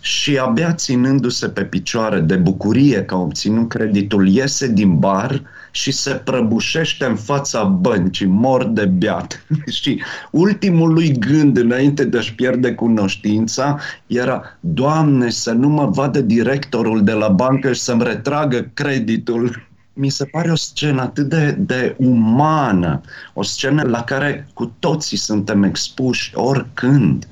Și 0.00 0.38
abia 0.38 0.72
ținându-se 0.72 1.48
pe 1.48 1.64
picioare 1.64 2.20
de 2.20 2.36
bucurie 2.36 3.04
că 3.04 3.14
a 3.14 3.18
obținut 3.18 3.68
creditul, 3.68 4.28
iese 4.28 4.68
din 4.68 4.98
bar, 4.98 5.42
și 5.72 5.90
se 5.90 6.10
prăbușește 6.10 7.04
în 7.04 7.16
fața 7.16 7.64
băncii, 7.64 8.26
mor 8.26 8.64
de 8.64 8.84
beat. 8.84 9.44
și 9.80 10.02
ultimul 10.30 10.92
lui 10.92 11.18
gând 11.18 11.56
înainte 11.56 12.04
de 12.04 12.18
a-și 12.18 12.34
pierde 12.34 12.74
cunoștința 12.74 13.78
era, 14.06 14.42
Doamne, 14.60 15.30
să 15.30 15.52
nu 15.52 15.68
mă 15.68 15.86
vadă 15.86 16.20
directorul 16.20 17.04
de 17.04 17.12
la 17.12 17.28
bancă 17.28 17.72
și 17.72 17.80
să-mi 17.80 18.04
retragă 18.04 18.70
creditul. 18.74 19.70
Mi 19.94 20.08
se 20.08 20.24
pare 20.24 20.50
o 20.50 20.56
scenă 20.56 21.02
atât 21.02 21.28
de, 21.28 21.50
de 21.50 21.94
umană, 21.98 23.00
o 23.32 23.42
scenă 23.42 23.82
la 23.82 24.02
care 24.02 24.48
cu 24.54 24.74
toții 24.78 25.16
suntem 25.16 25.62
expuși 25.62 26.30
oricând. 26.34 27.28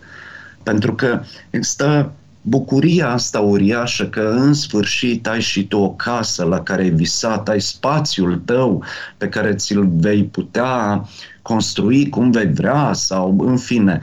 Pentru 0.62 0.94
că 0.94 1.22
există 1.50 2.12
bucuria 2.42 3.10
asta 3.10 3.40
uriașă 3.40 4.06
că 4.08 4.20
în 4.20 4.54
sfârșit 4.54 5.26
ai 5.26 5.40
și 5.40 5.66
tu 5.66 5.78
o 5.78 5.90
casă 5.90 6.44
la 6.44 6.60
care 6.60 6.82
ai 6.82 6.90
visat, 6.90 7.48
ai 7.48 7.60
spațiul 7.60 8.42
tău 8.44 8.84
pe 9.16 9.28
care 9.28 9.54
ți-l 9.54 9.88
vei 9.92 10.24
putea 10.24 11.04
construi 11.42 12.08
cum 12.08 12.30
vei 12.30 12.52
vrea 12.52 12.92
sau 12.92 13.36
în 13.38 13.56
fine. 13.56 14.00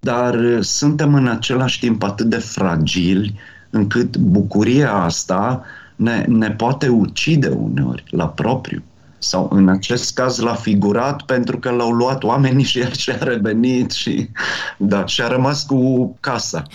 Dar 0.00 0.62
suntem 0.62 1.14
în 1.14 1.28
același 1.28 1.80
timp 1.80 2.02
atât 2.02 2.26
de 2.26 2.38
fragili 2.38 3.38
încât 3.70 4.16
bucuria 4.16 4.92
asta 4.92 5.62
ne, 6.02 6.24
ne 6.28 6.50
poate 6.50 6.88
ucide 6.88 7.48
uneori 7.48 8.04
la 8.10 8.28
propriu 8.28 8.82
sau 9.18 9.48
în 9.50 9.68
acest 9.68 10.14
caz 10.14 10.38
l-a 10.38 10.54
figurat 10.54 11.22
pentru 11.22 11.58
că 11.58 11.70
l-au 11.70 11.90
luat 11.90 12.22
oamenii 12.22 12.64
și 12.64 12.78
el 12.78 12.92
și-a 12.92 13.18
revenit 13.20 13.90
și 13.90 14.28
da, 14.78 15.06
și-a 15.06 15.28
rămas 15.28 15.62
cu 15.66 16.16
casa. 16.20 16.62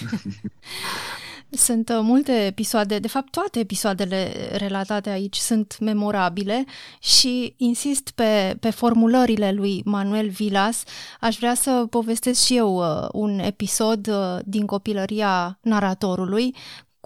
Sunt 1.49 1.89
uh, 1.89 1.99
multe 2.01 2.31
episoade, 2.31 2.99
de 2.99 3.07
fapt 3.07 3.31
toate 3.31 3.59
episoadele 3.59 4.31
relatate 4.57 5.09
aici 5.09 5.35
sunt 5.35 5.77
memorabile 5.79 6.65
și 6.99 7.53
insist 7.57 8.11
pe, 8.11 8.57
pe 8.59 8.69
formulările 8.69 9.51
lui 9.51 9.81
Manuel 9.85 10.29
Vilas. 10.29 10.83
Aș 11.19 11.37
vrea 11.37 11.53
să 11.53 11.85
povestesc 11.89 12.43
și 12.43 12.55
eu 12.55 12.75
uh, 12.75 13.07
un 13.11 13.39
episod 13.39 14.07
uh, 14.07 14.39
din 14.45 14.65
copilăria 14.65 15.57
naratorului 15.61 16.55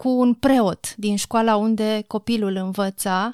cu 0.02 0.08
un 0.08 0.34
preot 0.34 0.94
din 0.96 1.16
școala 1.16 1.56
unde 1.56 2.04
copilul 2.06 2.60
învăța, 2.64 3.32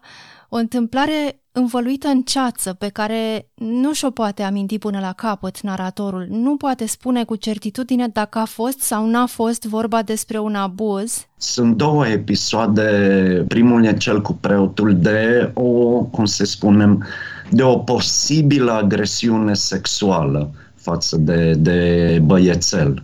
o 0.48 0.56
întâmplare 0.56 1.40
învăluită 1.52 2.08
în 2.08 2.22
ceață 2.22 2.72
pe 2.72 2.88
care 2.88 3.48
nu 3.54 3.92
și-o 3.92 4.10
poate 4.10 4.42
aminti 4.42 4.78
până 4.78 4.98
la 5.00 5.12
capăt 5.12 5.60
naratorul. 5.60 6.26
Nu 6.30 6.56
poate 6.56 6.86
spune 6.86 7.24
cu 7.24 7.36
certitudine 7.36 8.08
dacă 8.08 8.38
a 8.38 8.44
fost 8.44 8.80
sau 8.80 9.06
n-a 9.06 9.26
fost 9.26 9.64
vorba 9.64 10.02
despre 10.02 10.38
un 10.38 10.54
abuz. 10.54 11.26
Sunt 11.36 11.76
două 11.76 12.06
episoade. 12.06 13.44
Primul 13.48 13.84
e 13.84 13.96
cel 13.96 14.22
cu 14.22 14.32
preotul 14.32 14.96
de 14.96 15.50
o, 15.54 16.02
cum 16.02 16.24
să 16.24 16.44
spunem, 16.44 17.06
de 17.50 17.62
o 17.62 17.78
posibilă 17.78 18.72
agresiune 18.72 19.54
sexuală 19.54 20.50
față 20.74 21.16
de, 21.16 21.52
de 21.52 22.22
băiețel. 22.24 23.02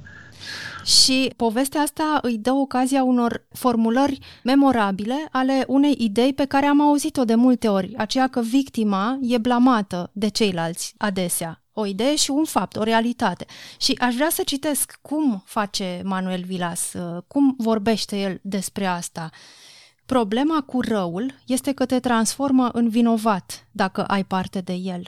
Și 0.85 1.33
povestea 1.37 1.81
asta 1.81 2.19
îi 2.23 2.39
dă 2.39 2.53
ocazia 2.53 3.03
unor 3.03 3.47
formulări 3.53 4.19
memorabile 4.43 5.29
ale 5.31 5.65
unei 5.67 5.95
idei 5.99 6.35
pe 6.35 6.45
care 6.45 6.67
am 6.67 6.81
auzit-o 6.81 7.25
de 7.25 7.35
multe 7.35 7.69
ori, 7.69 7.97
aceea 7.97 8.29
că 8.29 8.41
victima 8.41 9.19
e 9.21 9.39
blamată 9.39 10.11
de 10.13 10.29
ceilalți 10.29 10.95
adesea. 10.99 11.63
O 11.73 11.87
idee 11.87 12.17
și 12.17 12.31
un 12.31 12.45
fapt, 12.45 12.77
o 12.77 12.83
realitate. 12.83 13.47
Și 13.79 13.97
aș 14.01 14.15
vrea 14.15 14.29
să 14.31 14.43
citesc 14.43 14.99
cum 15.03 15.43
face 15.47 16.01
Manuel 16.05 16.43
Vilas, 16.47 16.93
uh, 16.93 17.23
cum 17.27 17.55
vorbește 17.59 18.21
el 18.21 18.39
despre 18.43 18.87
asta. 18.87 19.31
Problema 20.07 20.61
cu 20.61 20.81
răul 20.81 21.35
este 21.47 21.73
că 21.73 21.87
te 21.87 22.01
transformă 22.01 22.69
în 22.73 22.89
vinovat 22.89 23.69
dacă 23.71 24.05
ai 24.05 24.25
parte 24.25 24.61
de 24.61 24.73
el. 24.73 25.03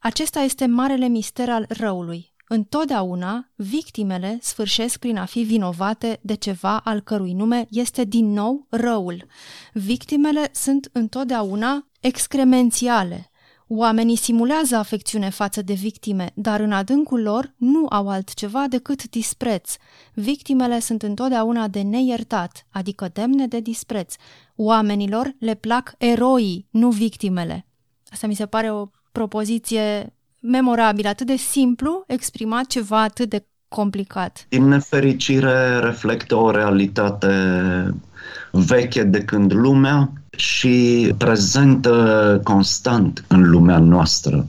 Acesta 0.00 0.40
este 0.40 0.66
marele 0.66 1.08
mister 1.08 1.48
al 1.48 1.64
răului, 1.68 2.31
Întotdeauna, 2.54 3.50
victimele 3.54 4.38
sfârșesc 4.40 4.98
prin 4.98 5.16
a 5.16 5.24
fi 5.24 5.42
vinovate 5.42 6.20
de 6.22 6.34
ceva 6.34 6.78
al 6.78 7.00
cărui 7.00 7.32
nume 7.32 7.66
este 7.70 8.04
din 8.04 8.32
nou 8.32 8.66
răul. 8.70 9.26
Victimele 9.72 10.50
sunt 10.54 10.90
întotdeauna 10.92 11.88
excremențiale. 12.00 13.30
Oamenii 13.68 14.16
simulează 14.16 14.76
afecțiune 14.76 15.30
față 15.30 15.62
de 15.62 15.72
victime, 15.72 16.30
dar 16.34 16.60
în 16.60 16.72
adâncul 16.72 17.22
lor 17.22 17.54
nu 17.56 17.86
au 17.90 18.08
altceva 18.08 18.66
decât 18.68 19.10
dispreț. 19.10 19.74
Victimele 20.14 20.80
sunt 20.80 21.02
întotdeauna 21.02 21.68
de 21.68 21.82
neiertat, 21.82 22.66
adică 22.70 23.10
demne 23.12 23.46
de 23.46 23.60
dispreț. 23.60 24.14
Oamenilor 24.56 25.34
le 25.38 25.54
plac 25.54 25.94
eroii, 25.98 26.66
nu 26.70 26.90
victimele. 26.90 27.66
Asta 28.10 28.26
mi 28.26 28.34
se 28.34 28.46
pare 28.46 28.72
o 28.72 28.86
propoziție 29.12 30.14
memorabilă, 30.42 31.08
atât 31.08 31.26
de 31.26 31.36
simplu 31.36 32.04
exprimat 32.06 32.66
ceva 32.66 33.02
atât 33.02 33.28
de 33.28 33.46
complicat. 33.68 34.46
Din 34.48 34.68
nefericire 34.68 35.78
reflectă 35.78 36.34
o 36.34 36.50
realitate 36.50 37.34
veche 38.50 39.02
de 39.02 39.24
când 39.24 39.52
lumea 39.52 40.12
și 40.36 41.14
prezentă 41.16 42.40
constant 42.44 43.24
în 43.28 43.50
lumea 43.50 43.78
noastră. 43.78 44.46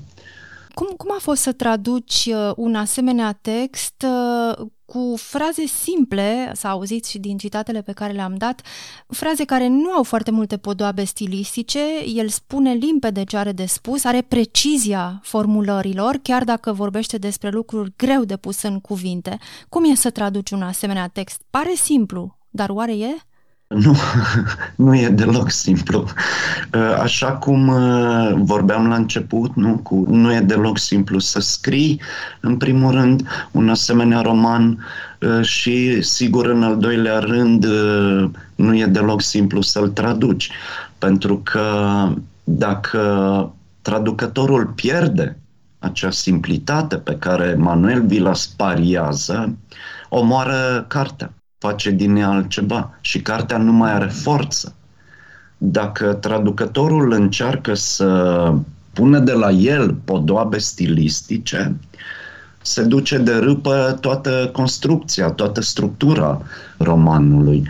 Cum, 0.74 0.88
cum 0.98 1.12
a 1.12 1.20
fost 1.20 1.42
să 1.42 1.52
traduci 1.52 2.26
uh, 2.26 2.52
un 2.56 2.76
asemenea 2.76 3.32
text 3.42 4.06
uh, 4.06 4.66
cu 4.86 5.14
fraze 5.18 5.66
simple, 5.66 6.52
s-a 6.54 6.70
auzit 6.70 7.06
și 7.06 7.20
din 7.20 7.38
citatele 7.38 7.82
pe 7.82 7.92
care 7.92 8.14
le-am 8.14 8.36
dat, 8.36 8.62
fraze 9.08 9.46
care 9.46 9.68
nu 9.68 9.92
au 9.92 10.04
foarte 10.04 10.32
multe 10.32 10.58
podoabe 10.58 11.04
stilistice, 11.04 11.80
el 12.16 12.30
spune 12.30 12.74
limpede 12.74 13.24
ce 13.24 13.38
are 13.38 13.52
de 13.52 13.66
spus, 13.66 14.04
are 14.04 14.22
precizia 14.22 15.20
formulărilor, 15.24 16.20
chiar 16.22 16.44
dacă 16.44 16.72
vorbește 16.72 17.18
despre 17.18 17.50
lucruri 17.50 17.94
greu 17.98 18.24
de 18.24 18.38
pus 18.38 18.62
în 18.62 18.80
cuvinte. 18.80 19.38
Cum 19.70 19.84
e 19.92 19.96
să 19.96 20.10
traduci 20.10 20.52
un 20.52 20.62
asemenea 20.62 21.08
text? 21.08 21.42
Pare 21.50 21.74
simplu, 21.76 22.38
dar 22.50 22.70
oare 22.70 22.98
e? 22.98 23.16
Nu, 23.74 23.96
nu 24.86 24.96
e 24.96 25.10
deloc 25.10 25.52
simplu. 25.52 26.06
Uh, 26.74 26.98
așa 27.02 27.32
cum 27.32 27.68
uh, 27.68 28.34
vorbeam 28.36 28.88
la 28.88 28.96
început, 28.96 29.56
nu, 29.56 29.78
cu, 29.78 30.06
nu 30.10 30.34
e 30.34 30.40
deloc 30.40 30.78
simplu 30.78 31.20
să 31.20 31.40
scrii, 31.40 32.02
în 32.40 32.58
primul 32.58 32.92
rând, 32.92 33.28
un 33.52 33.70
asemenea 33.70 34.22
roman 34.22 34.86
uh, 35.20 35.46
și, 35.46 36.02
sigur, 36.02 36.46
în 36.46 36.64
al 36.64 36.78
doilea 36.78 37.20
rând, 37.20 37.66
nu 38.56 38.78
e 38.78 38.86
deloc 38.86 39.22
simplu 39.22 39.62
să-l 39.62 39.90
traduci. 39.90 40.52
Pentru 40.98 41.38
că 41.38 41.70
dacă 42.44 43.54
traducătorul 43.82 44.66
pierde 44.66 45.38
acea 45.80 46.12
simplitate 46.12 46.96
pe 46.96 47.16
care 47.16 47.56
Manuel 47.58 48.06
Vilas 48.06 48.46
pariază, 48.46 49.56
omoară 50.10 50.86
cartea 50.88 51.34
face 51.64 51.92
din 51.92 52.16
ea 52.16 52.30
altceva 52.30 52.98
și 53.02 53.22
cartea 53.22 53.58
nu 53.58 53.72
mai 53.72 53.92
are 53.92 54.08
forță. 54.08 54.76
Dacă 55.58 56.14
traducătorul 56.14 57.12
încearcă 57.12 57.74
să 57.74 58.54
pună 58.94 59.20
de 59.20 59.32
la 59.32 59.52
el 59.52 59.94
podoabe 60.06 60.58
stilistice, 60.58 61.76
se 62.62 62.84
duce 62.84 63.18
de 63.18 63.34
râpă 63.34 63.98
toată 64.02 64.50
construcția, 64.54 65.30
toată 65.30 65.62
structura 65.62 66.42
romanului. 66.78 67.64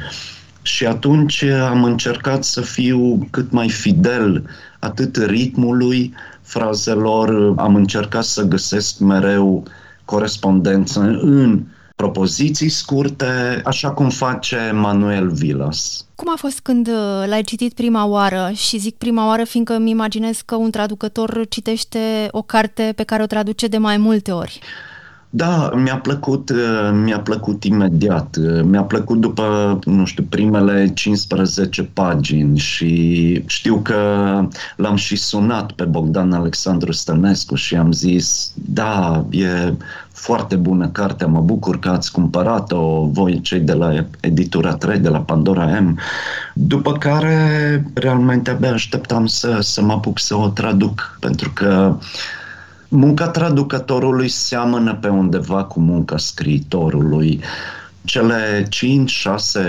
Și 0.61 0.85
atunci 0.85 1.43
am 1.43 1.83
încercat 1.83 2.43
să 2.43 2.61
fiu 2.61 3.27
cât 3.29 3.51
mai 3.51 3.69
fidel 3.69 4.43
atât 4.79 5.15
ritmului 5.15 6.13
frazelor, 6.41 7.53
am 7.57 7.75
încercat 7.75 8.23
să 8.23 8.43
găsesc 8.43 8.99
mereu 8.99 9.63
corespondență 10.05 10.99
în 10.99 11.63
propoziții 12.03 12.69
scurte, 12.69 13.61
așa 13.65 13.91
cum 13.91 14.09
face 14.09 14.71
Manuel 14.73 15.31
Vilas. 15.31 16.05
Cum 16.15 16.31
a 16.31 16.35
fost 16.37 16.59
când 16.59 16.87
uh, 16.87 17.23
l-ai 17.25 17.41
citit 17.41 17.73
prima 17.73 18.05
oară? 18.05 18.51
Și 18.55 18.77
zic 18.77 18.95
prima 18.95 19.27
oară 19.27 19.43
fiindcă 19.43 19.73
îmi 19.73 19.89
imaginez 19.89 20.41
că 20.45 20.55
un 20.55 20.71
traducător 20.71 21.45
citește 21.49 22.27
o 22.31 22.41
carte 22.41 22.93
pe 22.95 23.03
care 23.03 23.23
o 23.23 23.25
traduce 23.25 23.67
de 23.67 23.77
mai 23.77 23.97
multe 23.97 24.31
ori. 24.31 24.59
Da, 25.35 25.71
mi-a 25.75 25.97
plăcut, 25.97 26.49
uh, 26.49 26.91
mi-a 27.03 27.19
plăcut 27.19 27.63
imediat. 27.63 28.35
Uh, 28.39 28.61
mi-a 28.63 28.81
plăcut 28.81 29.19
după, 29.19 29.79
nu 29.85 30.05
știu, 30.05 30.23
primele 30.29 30.91
15 30.93 31.83
pagini 31.83 32.57
și 32.57 33.43
știu 33.45 33.79
că 33.83 33.97
l-am 34.75 34.95
și 34.95 35.15
sunat 35.15 35.71
pe 35.71 35.83
Bogdan 35.83 36.31
Alexandru 36.31 36.91
Stănescu 36.91 37.55
și 37.55 37.75
am 37.75 37.91
zis, 37.91 38.51
da, 38.55 39.25
e 39.29 39.73
foarte 40.11 40.55
bună 40.55 40.87
carte, 40.87 41.25
mă 41.25 41.39
bucur 41.41 41.79
că 41.79 41.89
ați 41.89 42.11
cumpărat-o 42.11 43.05
voi 43.05 43.41
cei 43.41 43.59
de 43.59 43.73
la 43.73 44.05
editura 44.19 44.73
3, 44.73 44.99
de 44.99 45.09
la 45.09 45.19
Pandora 45.19 45.79
M. 45.79 45.99
După 46.53 46.91
care, 46.91 47.85
realmente, 47.93 48.49
abia 48.49 48.71
așteptam 48.71 49.25
să, 49.25 49.57
să 49.61 49.81
mă 49.81 49.93
apuc 49.93 50.19
să 50.19 50.35
o 50.35 50.47
traduc, 50.47 51.17
pentru 51.19 51.51
că 51.53 51.97
Munca 52.95 53.27
traducătorului 53.27 54.27
seamănă 54.27 54.95
pe 54.95 55.07
undeva 55.07 55.63
cu 55.63 55.79
munca 55.79 56.17
scriitorului. 56.17 57.41
Cele 58.03 58.67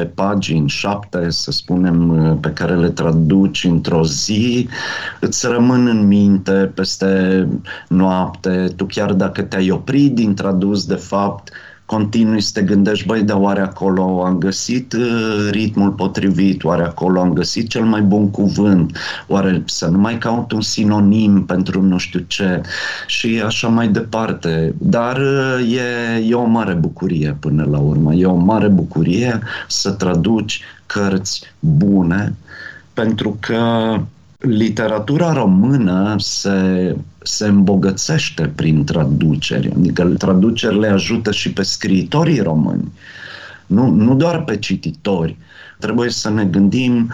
5-6 0.05 0.15
pagini, 0.15 0.69
7, 0.69 1.31
să 1.31 1.51
spunem, 1.51 2.39
pe 2.41 2.49
care 2.49 2.77
le 2.77 2.91
traduci 2.91 3.65
într-o 3.65 4.05
zi, 4.05 4.69
îți 5.21 5.47
rămân 5.47 5.87
în 5.87 6.07
minte 6.07 6.53
peste 6.53 7.49
noapte. 7.89 8.73
Tu 8.77 8.87
chiar 8.87 9.13
dacă 9.13 9.43
te-ai 9.43 9.71
oprit 9.71 10.15
din 10.15 10.35
tradus, 10.35 10.87
de 10.87 10.95
fapt, 10.95 11.51
continui 11.87 12.41
să 12.41 12.51
te 12.55 12.63
gândești, 12.63 13.07
băi, 13.07 13.23
dar 13.23 13.37
oare 13.41 13.61
acolo 13.61 14.25
am 14.25 14.39
găsit 14.39 14.93
uh, 14.93 15.49
ritmul 15.51 15.91
potrivit, 15.91 16.65
oare 16.65 16.83
acolo 16.83 17.21
am 17.21 17.33
găsit 17.33 17.69
cel 17.69 17.85
mai 17.85 18.03
bun 18.03 18.31
cuvânt, 18.31 18.97
oare 19.27 19.63
să 19.67 19.87
nu 19.87 19.99
mai 19.99 20.19
caut 20.19 20.53
un 20.53 20.61
sinonim 20.61 21.45
pentru 21.45 21.83
nu 21.83 21.99
știu 21.99 22.25
ce? 22.27 22.61
Și 23.07 23.43
așa 23.45 23.69
mai 23.69 23.89
departe. 23.89 24.75
Dar 24.79 25.17
uh, 25.17 25.75
e, 25.77 26.27
e 26.29 26.35
o 26.35 26.45
mare 26.45 26.73
bucurie 26.73 27.37
până 27.41 27.67
la 27.71 27.79
urmă, 27.79 28.15
e 28.15 28.27
o 28.27 28.35
mare 28.35 28.69
bucurie 28.69 29.41
să 29.69 29.91
traduci 29.91 30.61
cărți 30.87 31.43
bune 31.61 32.35
pentru 32.95 33.37
că 33.41 33.61
literatura 34.47 35.33
română 35.33 36.15
se, 36.19 36.97
se 37.23 37.47
îmbogățește 37.47 38.53
prin 38.55 38.85
traduceri, 38.85 39.73
adică 39.77 40.05
traducerile 40.05 40.89
ajută 40.89 41.33
și 41.33 41.53
pe 41.53 41.63
scriitorii 41.63 42.41
români, 42.41 42.93
nu, 43.67 43.91
nu 43.91 44.15
doar 44.15 44.45
pe 44.45 44.57
cititori. 44.57 45.37
Trebuie 45.79 46.11
să 46.11 46.31
ne 46.31 46.45
gândim 46.45 47.13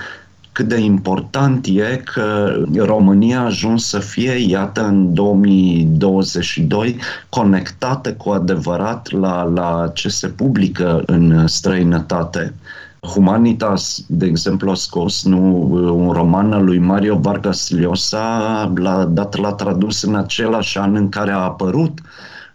cât 0.53 0.69
de 0.69 0.79
important 0.79 1.67
e 1.67 2.03
că 2.05 2.57
România 2.77 3.41
a 3.41 3.45
ajuns 3.45 3.87
să 3.87 3.99
fie, 3.99 4.33
iată, 4.33 4.85
în 4.85 5.15
2022, 5.15 6.97
conectată 7.29 8.13
cu 8.13 8.31
adevărat 8.31 9.11
la, 9.11 9.43
la 9.43 9.91
ce 9.95 10.09
se 10.09 10.29
publică 10.29 11.03
în 11.07 11.47
străinătate. 11.47 12.55
Humanitas, 13.01 14.05
de 14.07 14.27
exemplu, 14.27 14.71
a 14.71 14.75
scos 14.75 15.25
nu, 15.25 15.69
un 15.95 16.13
roman 16.13 16.53
al 16.53 16.65
lui 16.65 16.79
Mario 16.79 17.19
Vargas 17.19 17.71
Llosa, 17.71 18.73
l-a 18.75 19.05
dat 19.05 19.37
la 19.37 19.53
tradus 19.53 20.03
în 20.03 20.15
același 20.15 20.79
an 20.79 20.95
în 20.95 21.09
care 21.09 21.31
a 21.31 21.39
apărut 21.39 21.99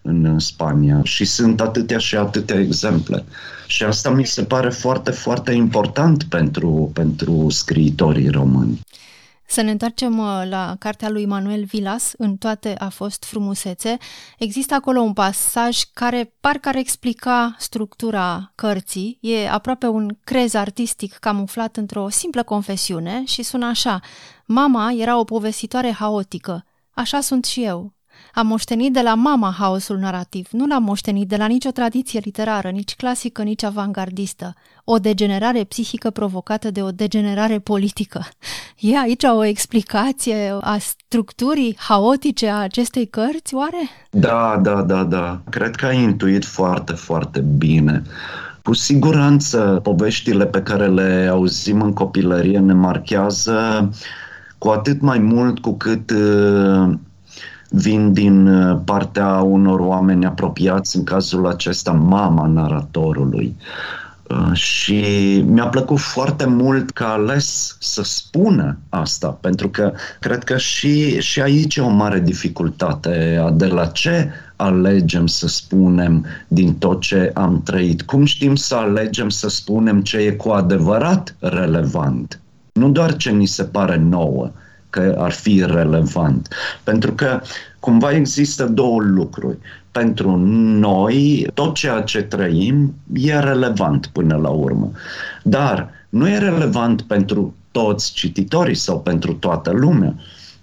în 0.01 0.39
Spania 0.39 0.99
și 1.03 1.25
sunt 1.25 1.61
atâtea 1.61 1.97
și 1.97 2.15
atâtea 2.15 2.59
exemple. 2.59 3.23
Și 3.67 3.83
asta 3.83 4.09
mi 4.09 4.25
se 4.25 4.43
pare 4.43 4.69
foarte, 4.69 5.11
foarte 5.11 5.51
important 5.51 6.23
pentru, 6.23 6.91
pentru 6.93 7.49
scriitorii 7.49 8.29
români. 8.29 8.79
Să 9.47 9.61
ne 9.61 9.71
întoarcem 9.71 10.17
uh, 10.17 10.41
la 10.49 10.75
cartea 10.79 11.09
lui 11.09 11.25
Manuel 11.25 11.63
Vilas, 11.63 12.13
În 12.17 12.37
toate 12.37 12.75
a 12.77 12.89
fost 12.89 13.23
frumusețe. 13.23 13.97
Există 14.37 14.73
acolo 14.73 14.99
un 14.99 15.13
pasaj 15.13 15.81
care 15.93 16.33
parcă 16.39 16.69
ar 16.69 16.75
explica 16.75 17.55
structura 17.59 18.51
cărții. 18.55 19.17
E 19.21 19.49
aproape 19.49 19.87
un 19.87 20.17
crez 20.23 20.53
artistic 20.53 21.13
camuflat 21.13 21.77
într-o 21.77 22.09
simplă 22.09 22.43
confesiune 22.43 23.23
și 23.25 23.43
sună 23.43 23.65
așa. 23.65 23.99
Mama 24.45 24.91
era 24.91 25.17
o 25.19 25.23
povestitoare 25.23 25.91
haotică. 25.91 26.65
Așa 26.91 27.21
sunt 27.21 27.45
și 27.45 27.63
eu. 27.63 27.94
Am 28.37 28.47
moștenit 28.47 28.93
de 28.93 29.01
la 29.01 29.13
mama 29.13 29.55
haosul 29.57 29.97
narrativ, 29.97 30.47
nu 30.51 30.65
l-am 30.67 30.83
moștenit 30.83 31.27
de 31.27 31.35
la 31.35 31.45
nicio 31.45 31.69
tradiție 31.69 32.19
literară, 32.23 32.69
nici 32.69 32.95
clasică, 32.95 33.41
nici 33.41 33.63
avangardistă. 33.63 34.53
O 34.83 34.97
degenerare 34.97 35.63
psihică 35.63 36.09
provocată 36.09 36.71
de 36.71 36.81
o 36.81 36.91
degenerare 36.91 37.59
politică. 37.59 38.25
E 38.79 38.97
aici 38.97 39.23
o 39.23 39.43
explicație 39.43 40.57
a 40.61 40.77
structurii 40.77 41.75
haotice 41.79 42.47
a 42.47 42.55
acestei 42.55 43.05
cărți, 43.07 43.53
oare? 43.53 43.89
Da, 44.09 44.59
da, 44.63 44.81
da, 44.81 45.03
da. 45.03 45.41
Cred 45.49 45.75
că 45.75 45.85
ai 45.85 46.01
intuit 46.01 46.45
foarte, 46.45 46.93
foarte 46.93 47.39
bine. 47.39 48.01
Cu 48.63 48.73
siguranță, 48.73 49.79
poveștile 49.83 50.45
pe 50.45 50.61
care 50.61 50.87
le 50.87 51.27
auzim 51.31 51.81
în 51.81 51.93
copilărie 51.93 52.59
ne 52.59 52.73
marchează 52.73 53.89
cu 54.57 54.67
atât 54.67 55.01
mai 55.01 55.19
mult 55.19 55.59
cu 55.59 55.77
cât 55.77 56.11
uh, 56.11 56.93
vin 57.75 58.13
din 58.13 58.47
uh, 58.47 58.79
partea 58.85 59.41
unor 59.41 59.79
oameni 59.79 60.25
apropiați, 60.25 60.97
în 60.97 61.03
cazul 61.03 61.47
acesta 61.47 61.91
mama 61.91 62.47
naratorului. 62.47 63.55
Uh, 64.29 64.53
și 64.53 65.03
mi-a 65.47 65.67
plăcut 65.67 65.99
foarte 65.99 66.45
mult 66.45 66.91
că 66.91 67.03
a 67.03 67.11
ales 67.11 67.77
să 67.79 68.03
spună 68.03 68.77
asta, 68.89 69.27
pentru 69.27 69.69
că 69.69 69.93
cred 70.19 70.43
că 70.43 70.57
și, 70.57 71.19
și 71.21 71.41
aici 71.41 71.75
e 71.75 71.81
o 71.81 71.89
mare 71.89 72.19
dificultate 72.19 73.45
de 73.53 73.65
la 73.65 73.85
ce 73.85 74.29
alegem 74.55 75.27
să 75.27 75.47
spunem 75.47 76.25
din 76.47 76.75
tot 76.75 77.01
ce 77.01 77.31
am 77.33 77.61
trăit. 77.63 78.01
Cum 78.01 78.25
știm 78.25 78.55
să 78.55 78.75
alegem 78.75 79.29
să 79.29 79.49
spunem 79.49 80.01
ce 80.01 80.17
e 80.17 80.31
cu 80.31 80.49
adevărat 80.49 81.35
relevant? 81.39 82.39
Nu 82.73 82.89
doar 82.89 83.15
ce 83.15 83.29
ni 83.31 83.45
se 83.45 83.63
pare 83.63 83.97
nouă, 83.97 84.51
că 84.95 85.15
ar 85.17 85.31
fi 85.31 85.63
relevant. 85.65 86.47
Pentru 86.83 87.11
că 87.13 87.41
cumva 87.79 88.11
există 88.11 88.65
două 88.65 89.01
lucruri. 89.01 89.57
Pentru 89.91 90.35
noi, 90.79 91.47
tot 91.53 91.73
ceea 91.73 92.01
ce 92.01 92.21
trăim 92.21 92.93
e 93.13 93.39
relevant 93.39 94.07
până 94.07 94.35
la 94.35 94.49
urmă. 94.49 94.91
Dar 95.43 95.89
nu 96.09 96.29
e 96.29 96.37
relevant 96.37 97.01
pentru 97.01 97.55
toți 97.71 98.13
cititorii 98.13 98.75
sau 98.75 99.01
pentru 99.01 99.33
toată 99.33 99.71
lumea. 99.71 100.15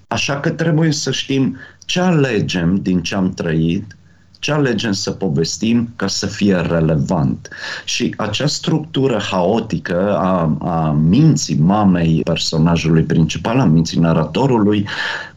Așa 0.09 0.41
că 0.41 0.51
trebuie 0.51 0.93
să 0.93 1.11
știm 1.11 1.57
ce 1.87 2.01
alegem 2.01 2.75
din 2.75 3.03
ce 3.03 3.15
am 3.15 3.31
trăit 3.31 3.97
ce 4.43 4.53
alegem 4.53 4.93
să 4.93 5.11
povestim 5.11 5.93
ca 5.97 6.07
să 6.07 6.27
fie 6.27 6.57
relevant. 6.57 7.49
Și 7.85 8.15
acea 8.17 8.47
structură 8.47 9.21
haotică 9.31 10.17
a, 10.17 10.57
a 10.61 10.91
minții 10.91 11.57
mamei 11.57 12.21
personajului 12.25 13.03
principal, 13.03 13.59
a 13.59 13.65
minții 13.65 14.01
naratorului, 14.01 14.87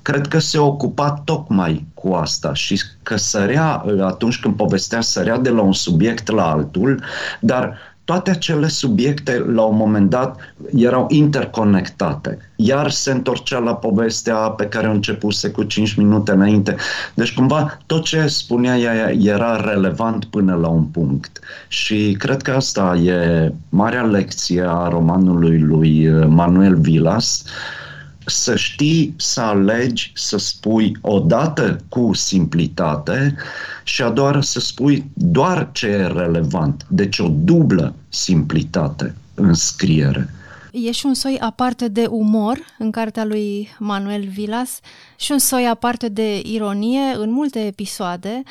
cred 0.02 0.28
că 0.28 0.40
se 0.40 0.58
ocupa 0.58 1.22
tocmai 1.26 1.86
cu 1.94 2.14
asta 2.14 2.54
și 2.54 2.82
că 3.04 3.16
sărea, 3.16 3.86
atunci 4.02 4.40
când 4.40 4.56
povestea, 4.56 5.02
sărea 5.02 5.38
de 5.38 5.50
la 5.50 5.62
un 5.62 5.74
subiect 5.74 6.32
la 6.32 6.52
altul, 6.52 7.04
dar 7.40 7.78
toate 8.06 8.32
acele 8.32 8.68
subiecte, 8.68 9.46
la 9.54 9.62
un 9.62 9.76
moment 9.76 10.10
dat, 10.10 10.40
erau 10.76 11.06
interconectate. 11.10 12.38
Iar 12.56 12.92
se 12.92 13.12
întorcea 13.12 13.58
la 13.58 13.76
povestea 13.76 14.36
pe 14.36 14.66
care 14.66 14.88
o 14.88 14.92
începuse 14.92 15.50
cu 15.50 15.64
5 15.64 15.96
minute 15.96 16.32
înainte. 16.32 16.76
Deci, 17.14 17.34
cumva, 17.34 17.78
tot 17.86 18.04
ce 18.04 18.28
spunea 18.28 18.78
ea 18.78 19.12
era 19.12 19.72
relevant 19.72 20.26
până 20.26 20.56
la 20.56 20.68
un 20.68 20.84
punct. 20.84 21.40
Și 21.68 22.16
cred 22.20 22.42
că 22.42 22.52
asta 22.52 22.96
e 22.96 23.52
marea 23.70 24.04
lecție 24.04 24.64
a 24.68 24.88
romanului 24.88 25.60
lui 25.60 26.10
Manuel 26.28 26.76
Vilas, 26.76 27.44
să 28.26 28.56
știi 28.56 29.14
să 29.18 29.42
alegi 29.42 30.12
să 30.16 30.38
spui 30.38 30.98
odată 31.02 31.78
cu 31.90 32.14
simplitate 32.14 33.36
și 33.84 34.02
a 34.02 34.10
doar 34.10 34.42
să 34.42 34.60
spui 34.60 35.06
doar 35.14 35.70
ce 35.72 35.88
e 35.88 36.08
relevant. 36.08 36.86
Deci 36.90 37.20
o 37.20 37.28
dublă 37.28 37.96
simplitate 38.10 39.16
în 39.34 39.54
scriere. 39.54 40.30
E 40.72 40.92
și 40.92 41.06
un 41.06 41.14
soi 41.14 41.38
aparte 41.40 41.88
de 41.88 42.06
umor 42.10 42.58
în 42.78 42.92
cartea 42.92 43.26
lui 43.26 43.70
Manuel 43.80 44.28
Vilas 44.28 44.80
și 45.16 45.32
un 45.32 45.40
soi 45.40 45.68
aparte 45.68 46.10
de 46.10 46.42
ironie 46.46 47.16
în 47.18 47.32
multe 47.32 47.66
episoade, 47.66 48.44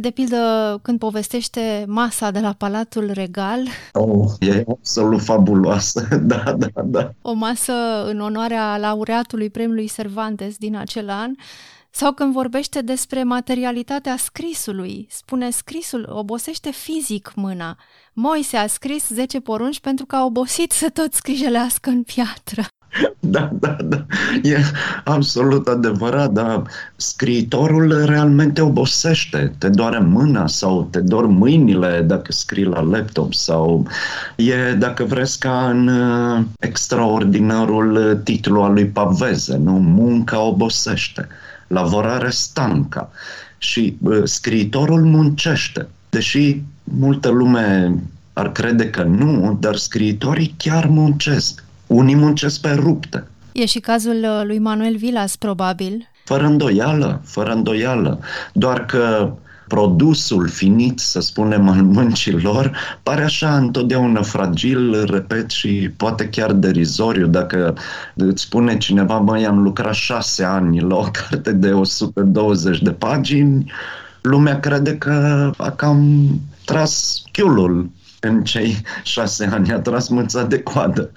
de 0.00 0.10
pildă, 0.10 0.78
când 0.82 0.98
povestește 0.98 1.84
masa 1.88 2.30
de 2.30 2.40
la 2.40 2.52
Palatul 2.52 3.10
Regal. 3.12 3.60
Oh, 3.92 4.32
e 4.40 4.64
absolut 4.68 5.22
fabuloasă, 5.22 6.08
da, 6.22 6.54
da, 6.56 6.82
da. 6.84 7.12
O 7.22 7.32
masă 7.32 7.72
în 8.06 8.20
onoarea 8.20 8.76
laureatului 8.76 9.50
premiului 9.50 9.90
Cervantes 9.94 10.56
din 10.56 10.76
acel 10.76 11.10
an. 11.10 11.30
Sau 11.94 12.12
când 12.12 12.32
vorbește 12.32 12.80
despre 12.80 13.22
materialitatea 13.22 14.16
scrisului, 14.16 15.06
spune 15.10 15.50
scrisul 15.50 16.08
obosește 16.12 16.70
fizic 16.70 17.32
mâna. 17.34 17.76
Moise 18.12 18.56
a 18.56 18.66
scris 18.66 19.08
10 19.08 19.40
porunci 19.40 19.80
pentru 19.80 20.06
că 20.06 20.16
a 20.16 20.24
obosit 20.24 20.72
să 20.72 20.88
tot 20.92 21.12
scrijelească 21.12 21.90
în 21.90 22.02
piatră. 22.02 22.62
Da, 23.20 23.50
da, 23.52 23.76
da. 23.84 24.06
E 24.42 24.56
absolut 25.04 25.68
adevărat, 25.68 26.30
dar 26.32 26.62
scriitorul 26.96 28.04
realmente 28.04 28.60
obosește. 28.60 29.54
Te 29.58 29.68
doare 29.68 29.98
mâna 29.98 30.46
sau 30.46 30.88
te 30.90 31.00
dor 31.00 31.26
mâinile 31.26 32.02
dacă 32.02 32.32
scrii 32.32 32.64
la 32.64 32.80
laptop 32.80 33.34
sau 33.34 33.86
e, 34.36 34.72
dacă 34.72 35.04
vreți, 35.04 35.38
ca 35.38 35.68
în 35.68 35.88
uh, 35.88 36.44
extraordinarul 36.58 38.20
titlu 38.24 38.62
al 38.62 38.72
lui 38.72 38.86
Paveze, 38.86 39.56
nu? 39.56 39.72
Munca 39.72 40.40
obosește, 40.40 41.28
lavorare 41.66 42.30
stanca 42.30 43.10
și 43.58 43.96
uh, 44.02 44.20
scriitorul 44.24 45.04
muncește. 45.04 45.88
Deși 46.08 46.60
multă 46.84 47.28
lume 47.28 47.94
ar 48.32 48.52
crede 48.52 48.90
că 48.90 49.02
nu, 49.02 49.56
dar 49.60 49.76
scriitorii 49.76 50.54
chiar 50.56 50.86
muncesc 50.86 51.64
unii 51.92 52.14
muncesc 52.14 52.60
pe 52.60 52.70
rupte. 52.70 53.26
E 53.52 53.66
și 53.66 53.80
cazul 53.80 54.16
uh, 54.22 54.42
lui 54.44 54.58
Manuel 54.58 54.96
Vilas, 54.96 55.36
probabil. 55.36 56.08
Fără 56.24 56.44
îndoială, 56.44 57.20
fără 57.24 57.52
îndoială. 57.52 58.20
Doar 58.52 58.86
că 58.86 59.32
produsul 59.68 60.48
finit, 60.48 60.98
să 60.98 61.20
spunem, 61.20 61.68
al 61.68 61.82
muncilor, 61.82 62.76
pare 63.02 63.22
așa 63.22 63.56
întotdeauna 63.56 64.22
fragil, 64.22 65.04
repet, 65.04 65.50
și 65.50 65.90
poate 65.96 66.28
chiar 66.28 66.52
derizoriu. 66.52 67.26
Dacă 67.26 67.74
îți 68.14 68.42
spune 68.42 68.76
cineva, 68.78 69.18
băi, 69.18 69.46
am 69.46 69.62
lucrat 69.62 69.94
șase 69.94 70.44
ani 70.44 70.80
la 70.80 70.96
o 70.96 71.06
carte 71.12 71.52
de 71.52 71.72
120 71.72 72.82
de 72.82 72.90
pagini, 72.90 73.72
lumea 74.22 74.60
crede 74.60 74.96
că 74.98 75.50
a 75.56 75.70
cam 75.70 76.28
tras 76.64 77.22
chiulul 77.32 77.90
în 78.24 78.44
cei 78.44 78.76
șase 79.02 79.44
ani 79.52 79.72
a 79.72 79.80
tras 79.80 80.08
mâța 80.08 80.44
de 80.44 80.62
coadă. 80.62 81.10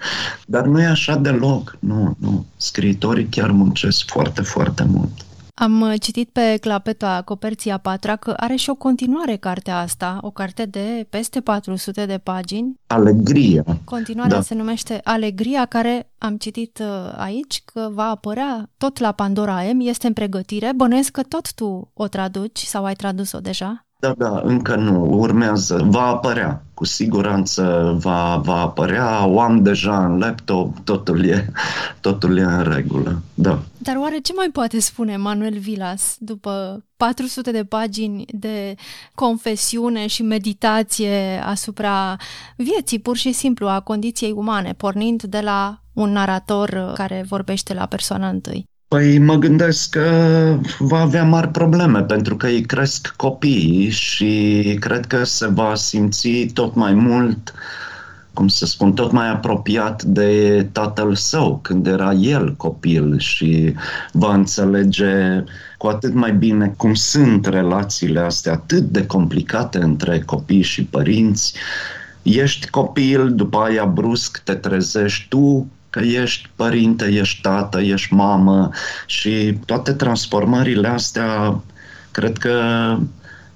Dar 0.46 0.64
nu 0.64 0.80
e 0.80 0.86
așa 0.86 1.16
deloc. 1.16 1.76
Nu, 1.80 2.16
nu. 2.18 2.46
Scriitorii 2.56 3.26
chiar 3.26 3.50
muncesc 3.50 4.06
foarte, 4.06 4.42
foarte 4.42 4.84
mult. 4.88 5.10
Am 5.58 5.80
uh, 5.80 5.94
citit 6.00 6.28
pe 6.28 6.56
clapeta 6.60 7.22
coperții 7.24 7.70
a 7.70 7.78
patra 7.78 8.16
că 8.16 8.30
are 8.36 8.56
și 8.56 8.70
o 8.70 8.74
continuare 8.74 9.36
cartea 9.36 9.78
asta, 9.78 10.18
o 10.22 10.30
carte 10.30 10.64
de 10.64 11.06
peste 11.10 11.40
400 11.40 12.06
de 12.06 12.18
pagini. 12.18 12.80
Alegria. 12.86 13.64
Continuarea 13.84 14.36
da. 14.36 14.42
se 14.42 14.54
numește 14.54 15.00
Alegria, 15.04 15.64
care 15.64 16.10
am 16.18 16.36
citit 16.36 16.78
uh, 16.78 17.12
aici 17.16 17.62
că 17.64 17.88
va 17.92 18.04
apărea 18.04 18.70
tot 18.78 18.98
la 18.98 19.12
Pandora 19.12 19.62
M, 19.72 19.80
este 19.80 20.06
în 20.06 20.12
pregătire. 20.12 20.72
Bănuiesc 20.76 21.10
că 21.10 21.22
tot 21.22 21.54
tu 21.54 21.90
o 21.94 22.06
traduci 22.06 22.58
sau 22.58 22.84
ai 22.84 22.94
tradus-o 22.94 23.40
deja? 23.40 23.85
Da, 23.98 24.14
da, 24.16 24.40
încă 24.44 24.74
nu. 24.74 25.18
Urmează. 25.18 25.82
Va 25.84 26.06
apărea. 26.06 26.64
Cu 26.74 26.84
siguranță 26.84 27.94
va, 27.98 28.36
va 28.36 28.60
apărea. 28.60 29.26
O 29.26 29.40
am 29.40 29.62
deja 29.62 30.04
în 30.04 30.18
laptop. 30.18 30.78
Totul 30.84 31.24
e, 31.24 31.52
totul 32.00 32.38
e 32.38 32.42
în 32.42 32.62
regulă. 32.62 33.22
Da. 33.34 33.58
Dar 33.78 33.96
oare 33.96 34.18
ce 34.18 34.32
mai 34.32 34.48
poate 34.52 34.80
spune 34.80 35.16
Manuel 35.16 35.58
Vilas 35.58 36.16
după 36.18 36.84
400 36.96 37.50
de 37.50 37.64
pagini 37.64 38.24
de 38.32 38.74
confesiune 39.14 40.06
și 40.06 40.22
meditație 40.22 41.42
asupra 41.44 42.16
vieții 42.56 42.98
pur 42.98 43.16
și 43.16 43.32
simplu 43.32 43.68
a 43.68 43.80
condiției 43.80 44.32
umane, 44.32 44.72
pornind 44.72 45.22
de 45.22 45.40
la 45.40 45.80
un 45.92 46.10
narator 46.10 46.92
care 46.94 47.24
vorbește 47.28 47.74
la 47.74 47.86
persoana 47.86 48.28
întâi? 48.28 48.68
Păi 48.88 49.18
mă 49.18 49.34
gândesc 49.34 49.90
că 49.90 50.58
va 50.78 51.00
avea 51.00 51.24
mari 51.24 51.48
probleme 51.48 52.02
pentru 52.02 52.36
că 52.36 52.46
îi 52.46 52.60
cresc 52.60 53.14
copiii 53.16 53.90
și 53.90 54.76
cred 54.80 55.06
că 55.06 55.24
se 55.24 55.46
va 55.46 55.74
simți 55.74 56.46
tot 56.54 56.74
mai 56.74 56.94
mult, 56.94 57.54
cum 58.32 58.48
să 58.48 58.66
spun, 58.66 58.92
tot 58.92 59.12
mai 59.12 59.28
apropiat 59.30 60.02
de 60.02 60.62
tatăl 60.72 61.14
său 61.14 61.58
când 61.62 61.86
era 61.86 62.12
el 62.12 62.54
copil 62.56 63.18
și 63.18 63.74
va 64.12 64.34
înțelege 64.34 65.44
cu 65.78 65.86
atât 65.86 66.14
mai 66.14 66.32
bine 66.32 66.74
cum 66.76 66.94
sunt 66.94 67.46
relațiile 67.46 68.20
astea 68.20 68.52
atât 68.52 68.82
de 68.82 69.06
complicate 69.06 69.78
între 69.78 70.20
copii 70.20 70.62
și 70.62 70.84
părinți. 70.84 71.54
Ești 72.22 72.70
copil, 72.70 73.34
după 73.34 73.58
aia 73.58 73.84
brusc 73.84 74.40
te 74.44 74.54
trezești 74.54 75.28
tu 75.28 75.66
că 75.96 76.02
ești 76.04 76.48
părinte, 76.56 77.04
ești 77.04 77.40
tată, 77.40 77.80
ești 77.80 78.14
mamă 78.14 78.70
și 79.06 79.58
toate 79.64 79.92
transformările 79.92 80.88
astea 80.88 81.60
cred 82.10 82.38
că 82.38 82.58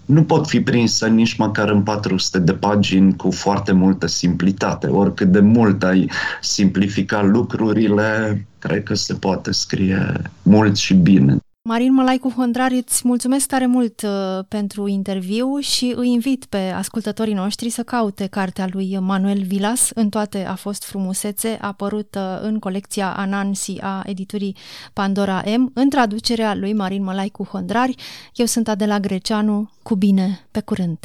nu 0.04 0.22
pot 0.22 0.48
fi 0.48 0.60
prinsă 0.60 1.06
nici 1.06 1.36
măcar 1.36 1.68
în 1.68 1.82
400 1.82 2.38
de 2.38 2.52
pagini 2.52 3.16
cu 3.16 3.30
foarte 3.30 3.72
multă 3.72 4.06
simplitate. 4.06 4.86
Oricât 4.86 5.32
de 5.32 5.40
mult 5.40 5.82
ai 5.82 6.10
simplifica 6.40 7.22
lucrurile, 7.22 8.46
cred 8.58 8.82
că 8.82 8.94
se 8.94 9.14
poate 9.14 9.52
scrie 9.52 10.12
mult 10.42 10.76
și 10.76 10.94
bine. 10.94 11.36
Marin 11.62 11.92
Mălaicu 11.92 12.30
Hondrar, 12.30 12.70
îți 12.70 13.00
mulțumesc 13.04 13.46
tare 13.46 13.66
mult 13.66 14.02
uh, 14.02 14.44
pentru 14.48 14.86
interviu 14.86 15.58
și 15.58 15.92
îi 15.96 16.08
invit 16.08 16.44
pe 16.44 16.56
ascultătorii 16.56 17.34
noștri 17.34 17.68
să 17.68 17.82
caute 17.82 18.26
cartea 18.26 18.68
lui 18.70 18.98
Manuel 18.98 19.42
Vilas, 19.42 19.90
În 19.94 20.08
toate 20.08 20.44
a 20.44 20.54
fost 20.54 20.84
frumusețe, 20.84 21.58
apărută 21.60 22.40
în 22.42 22.58
colecția 22.58 23.16
Anansi 23.16 23.78
a 23.80 24.02
editurii 24.06 24.56
Pandora 24.92 25.42
M, 25.56 25.70
în 25.74 25.88
traducerea 25.88 26.54
lui 26.54 26.72
Marin 26.72 27.02
Mălaicu 27.02 27.44
Hondrari. 27.44 27.94
Eu 28.34 28.46
sunt 28.46 28.68
Adela 28.68 29.00
Greceanu, 29.00 29.70
cu 29.82 29.94
bine, 29.94 30.46
pe 30.50 30.60
curând! 30.60 30.98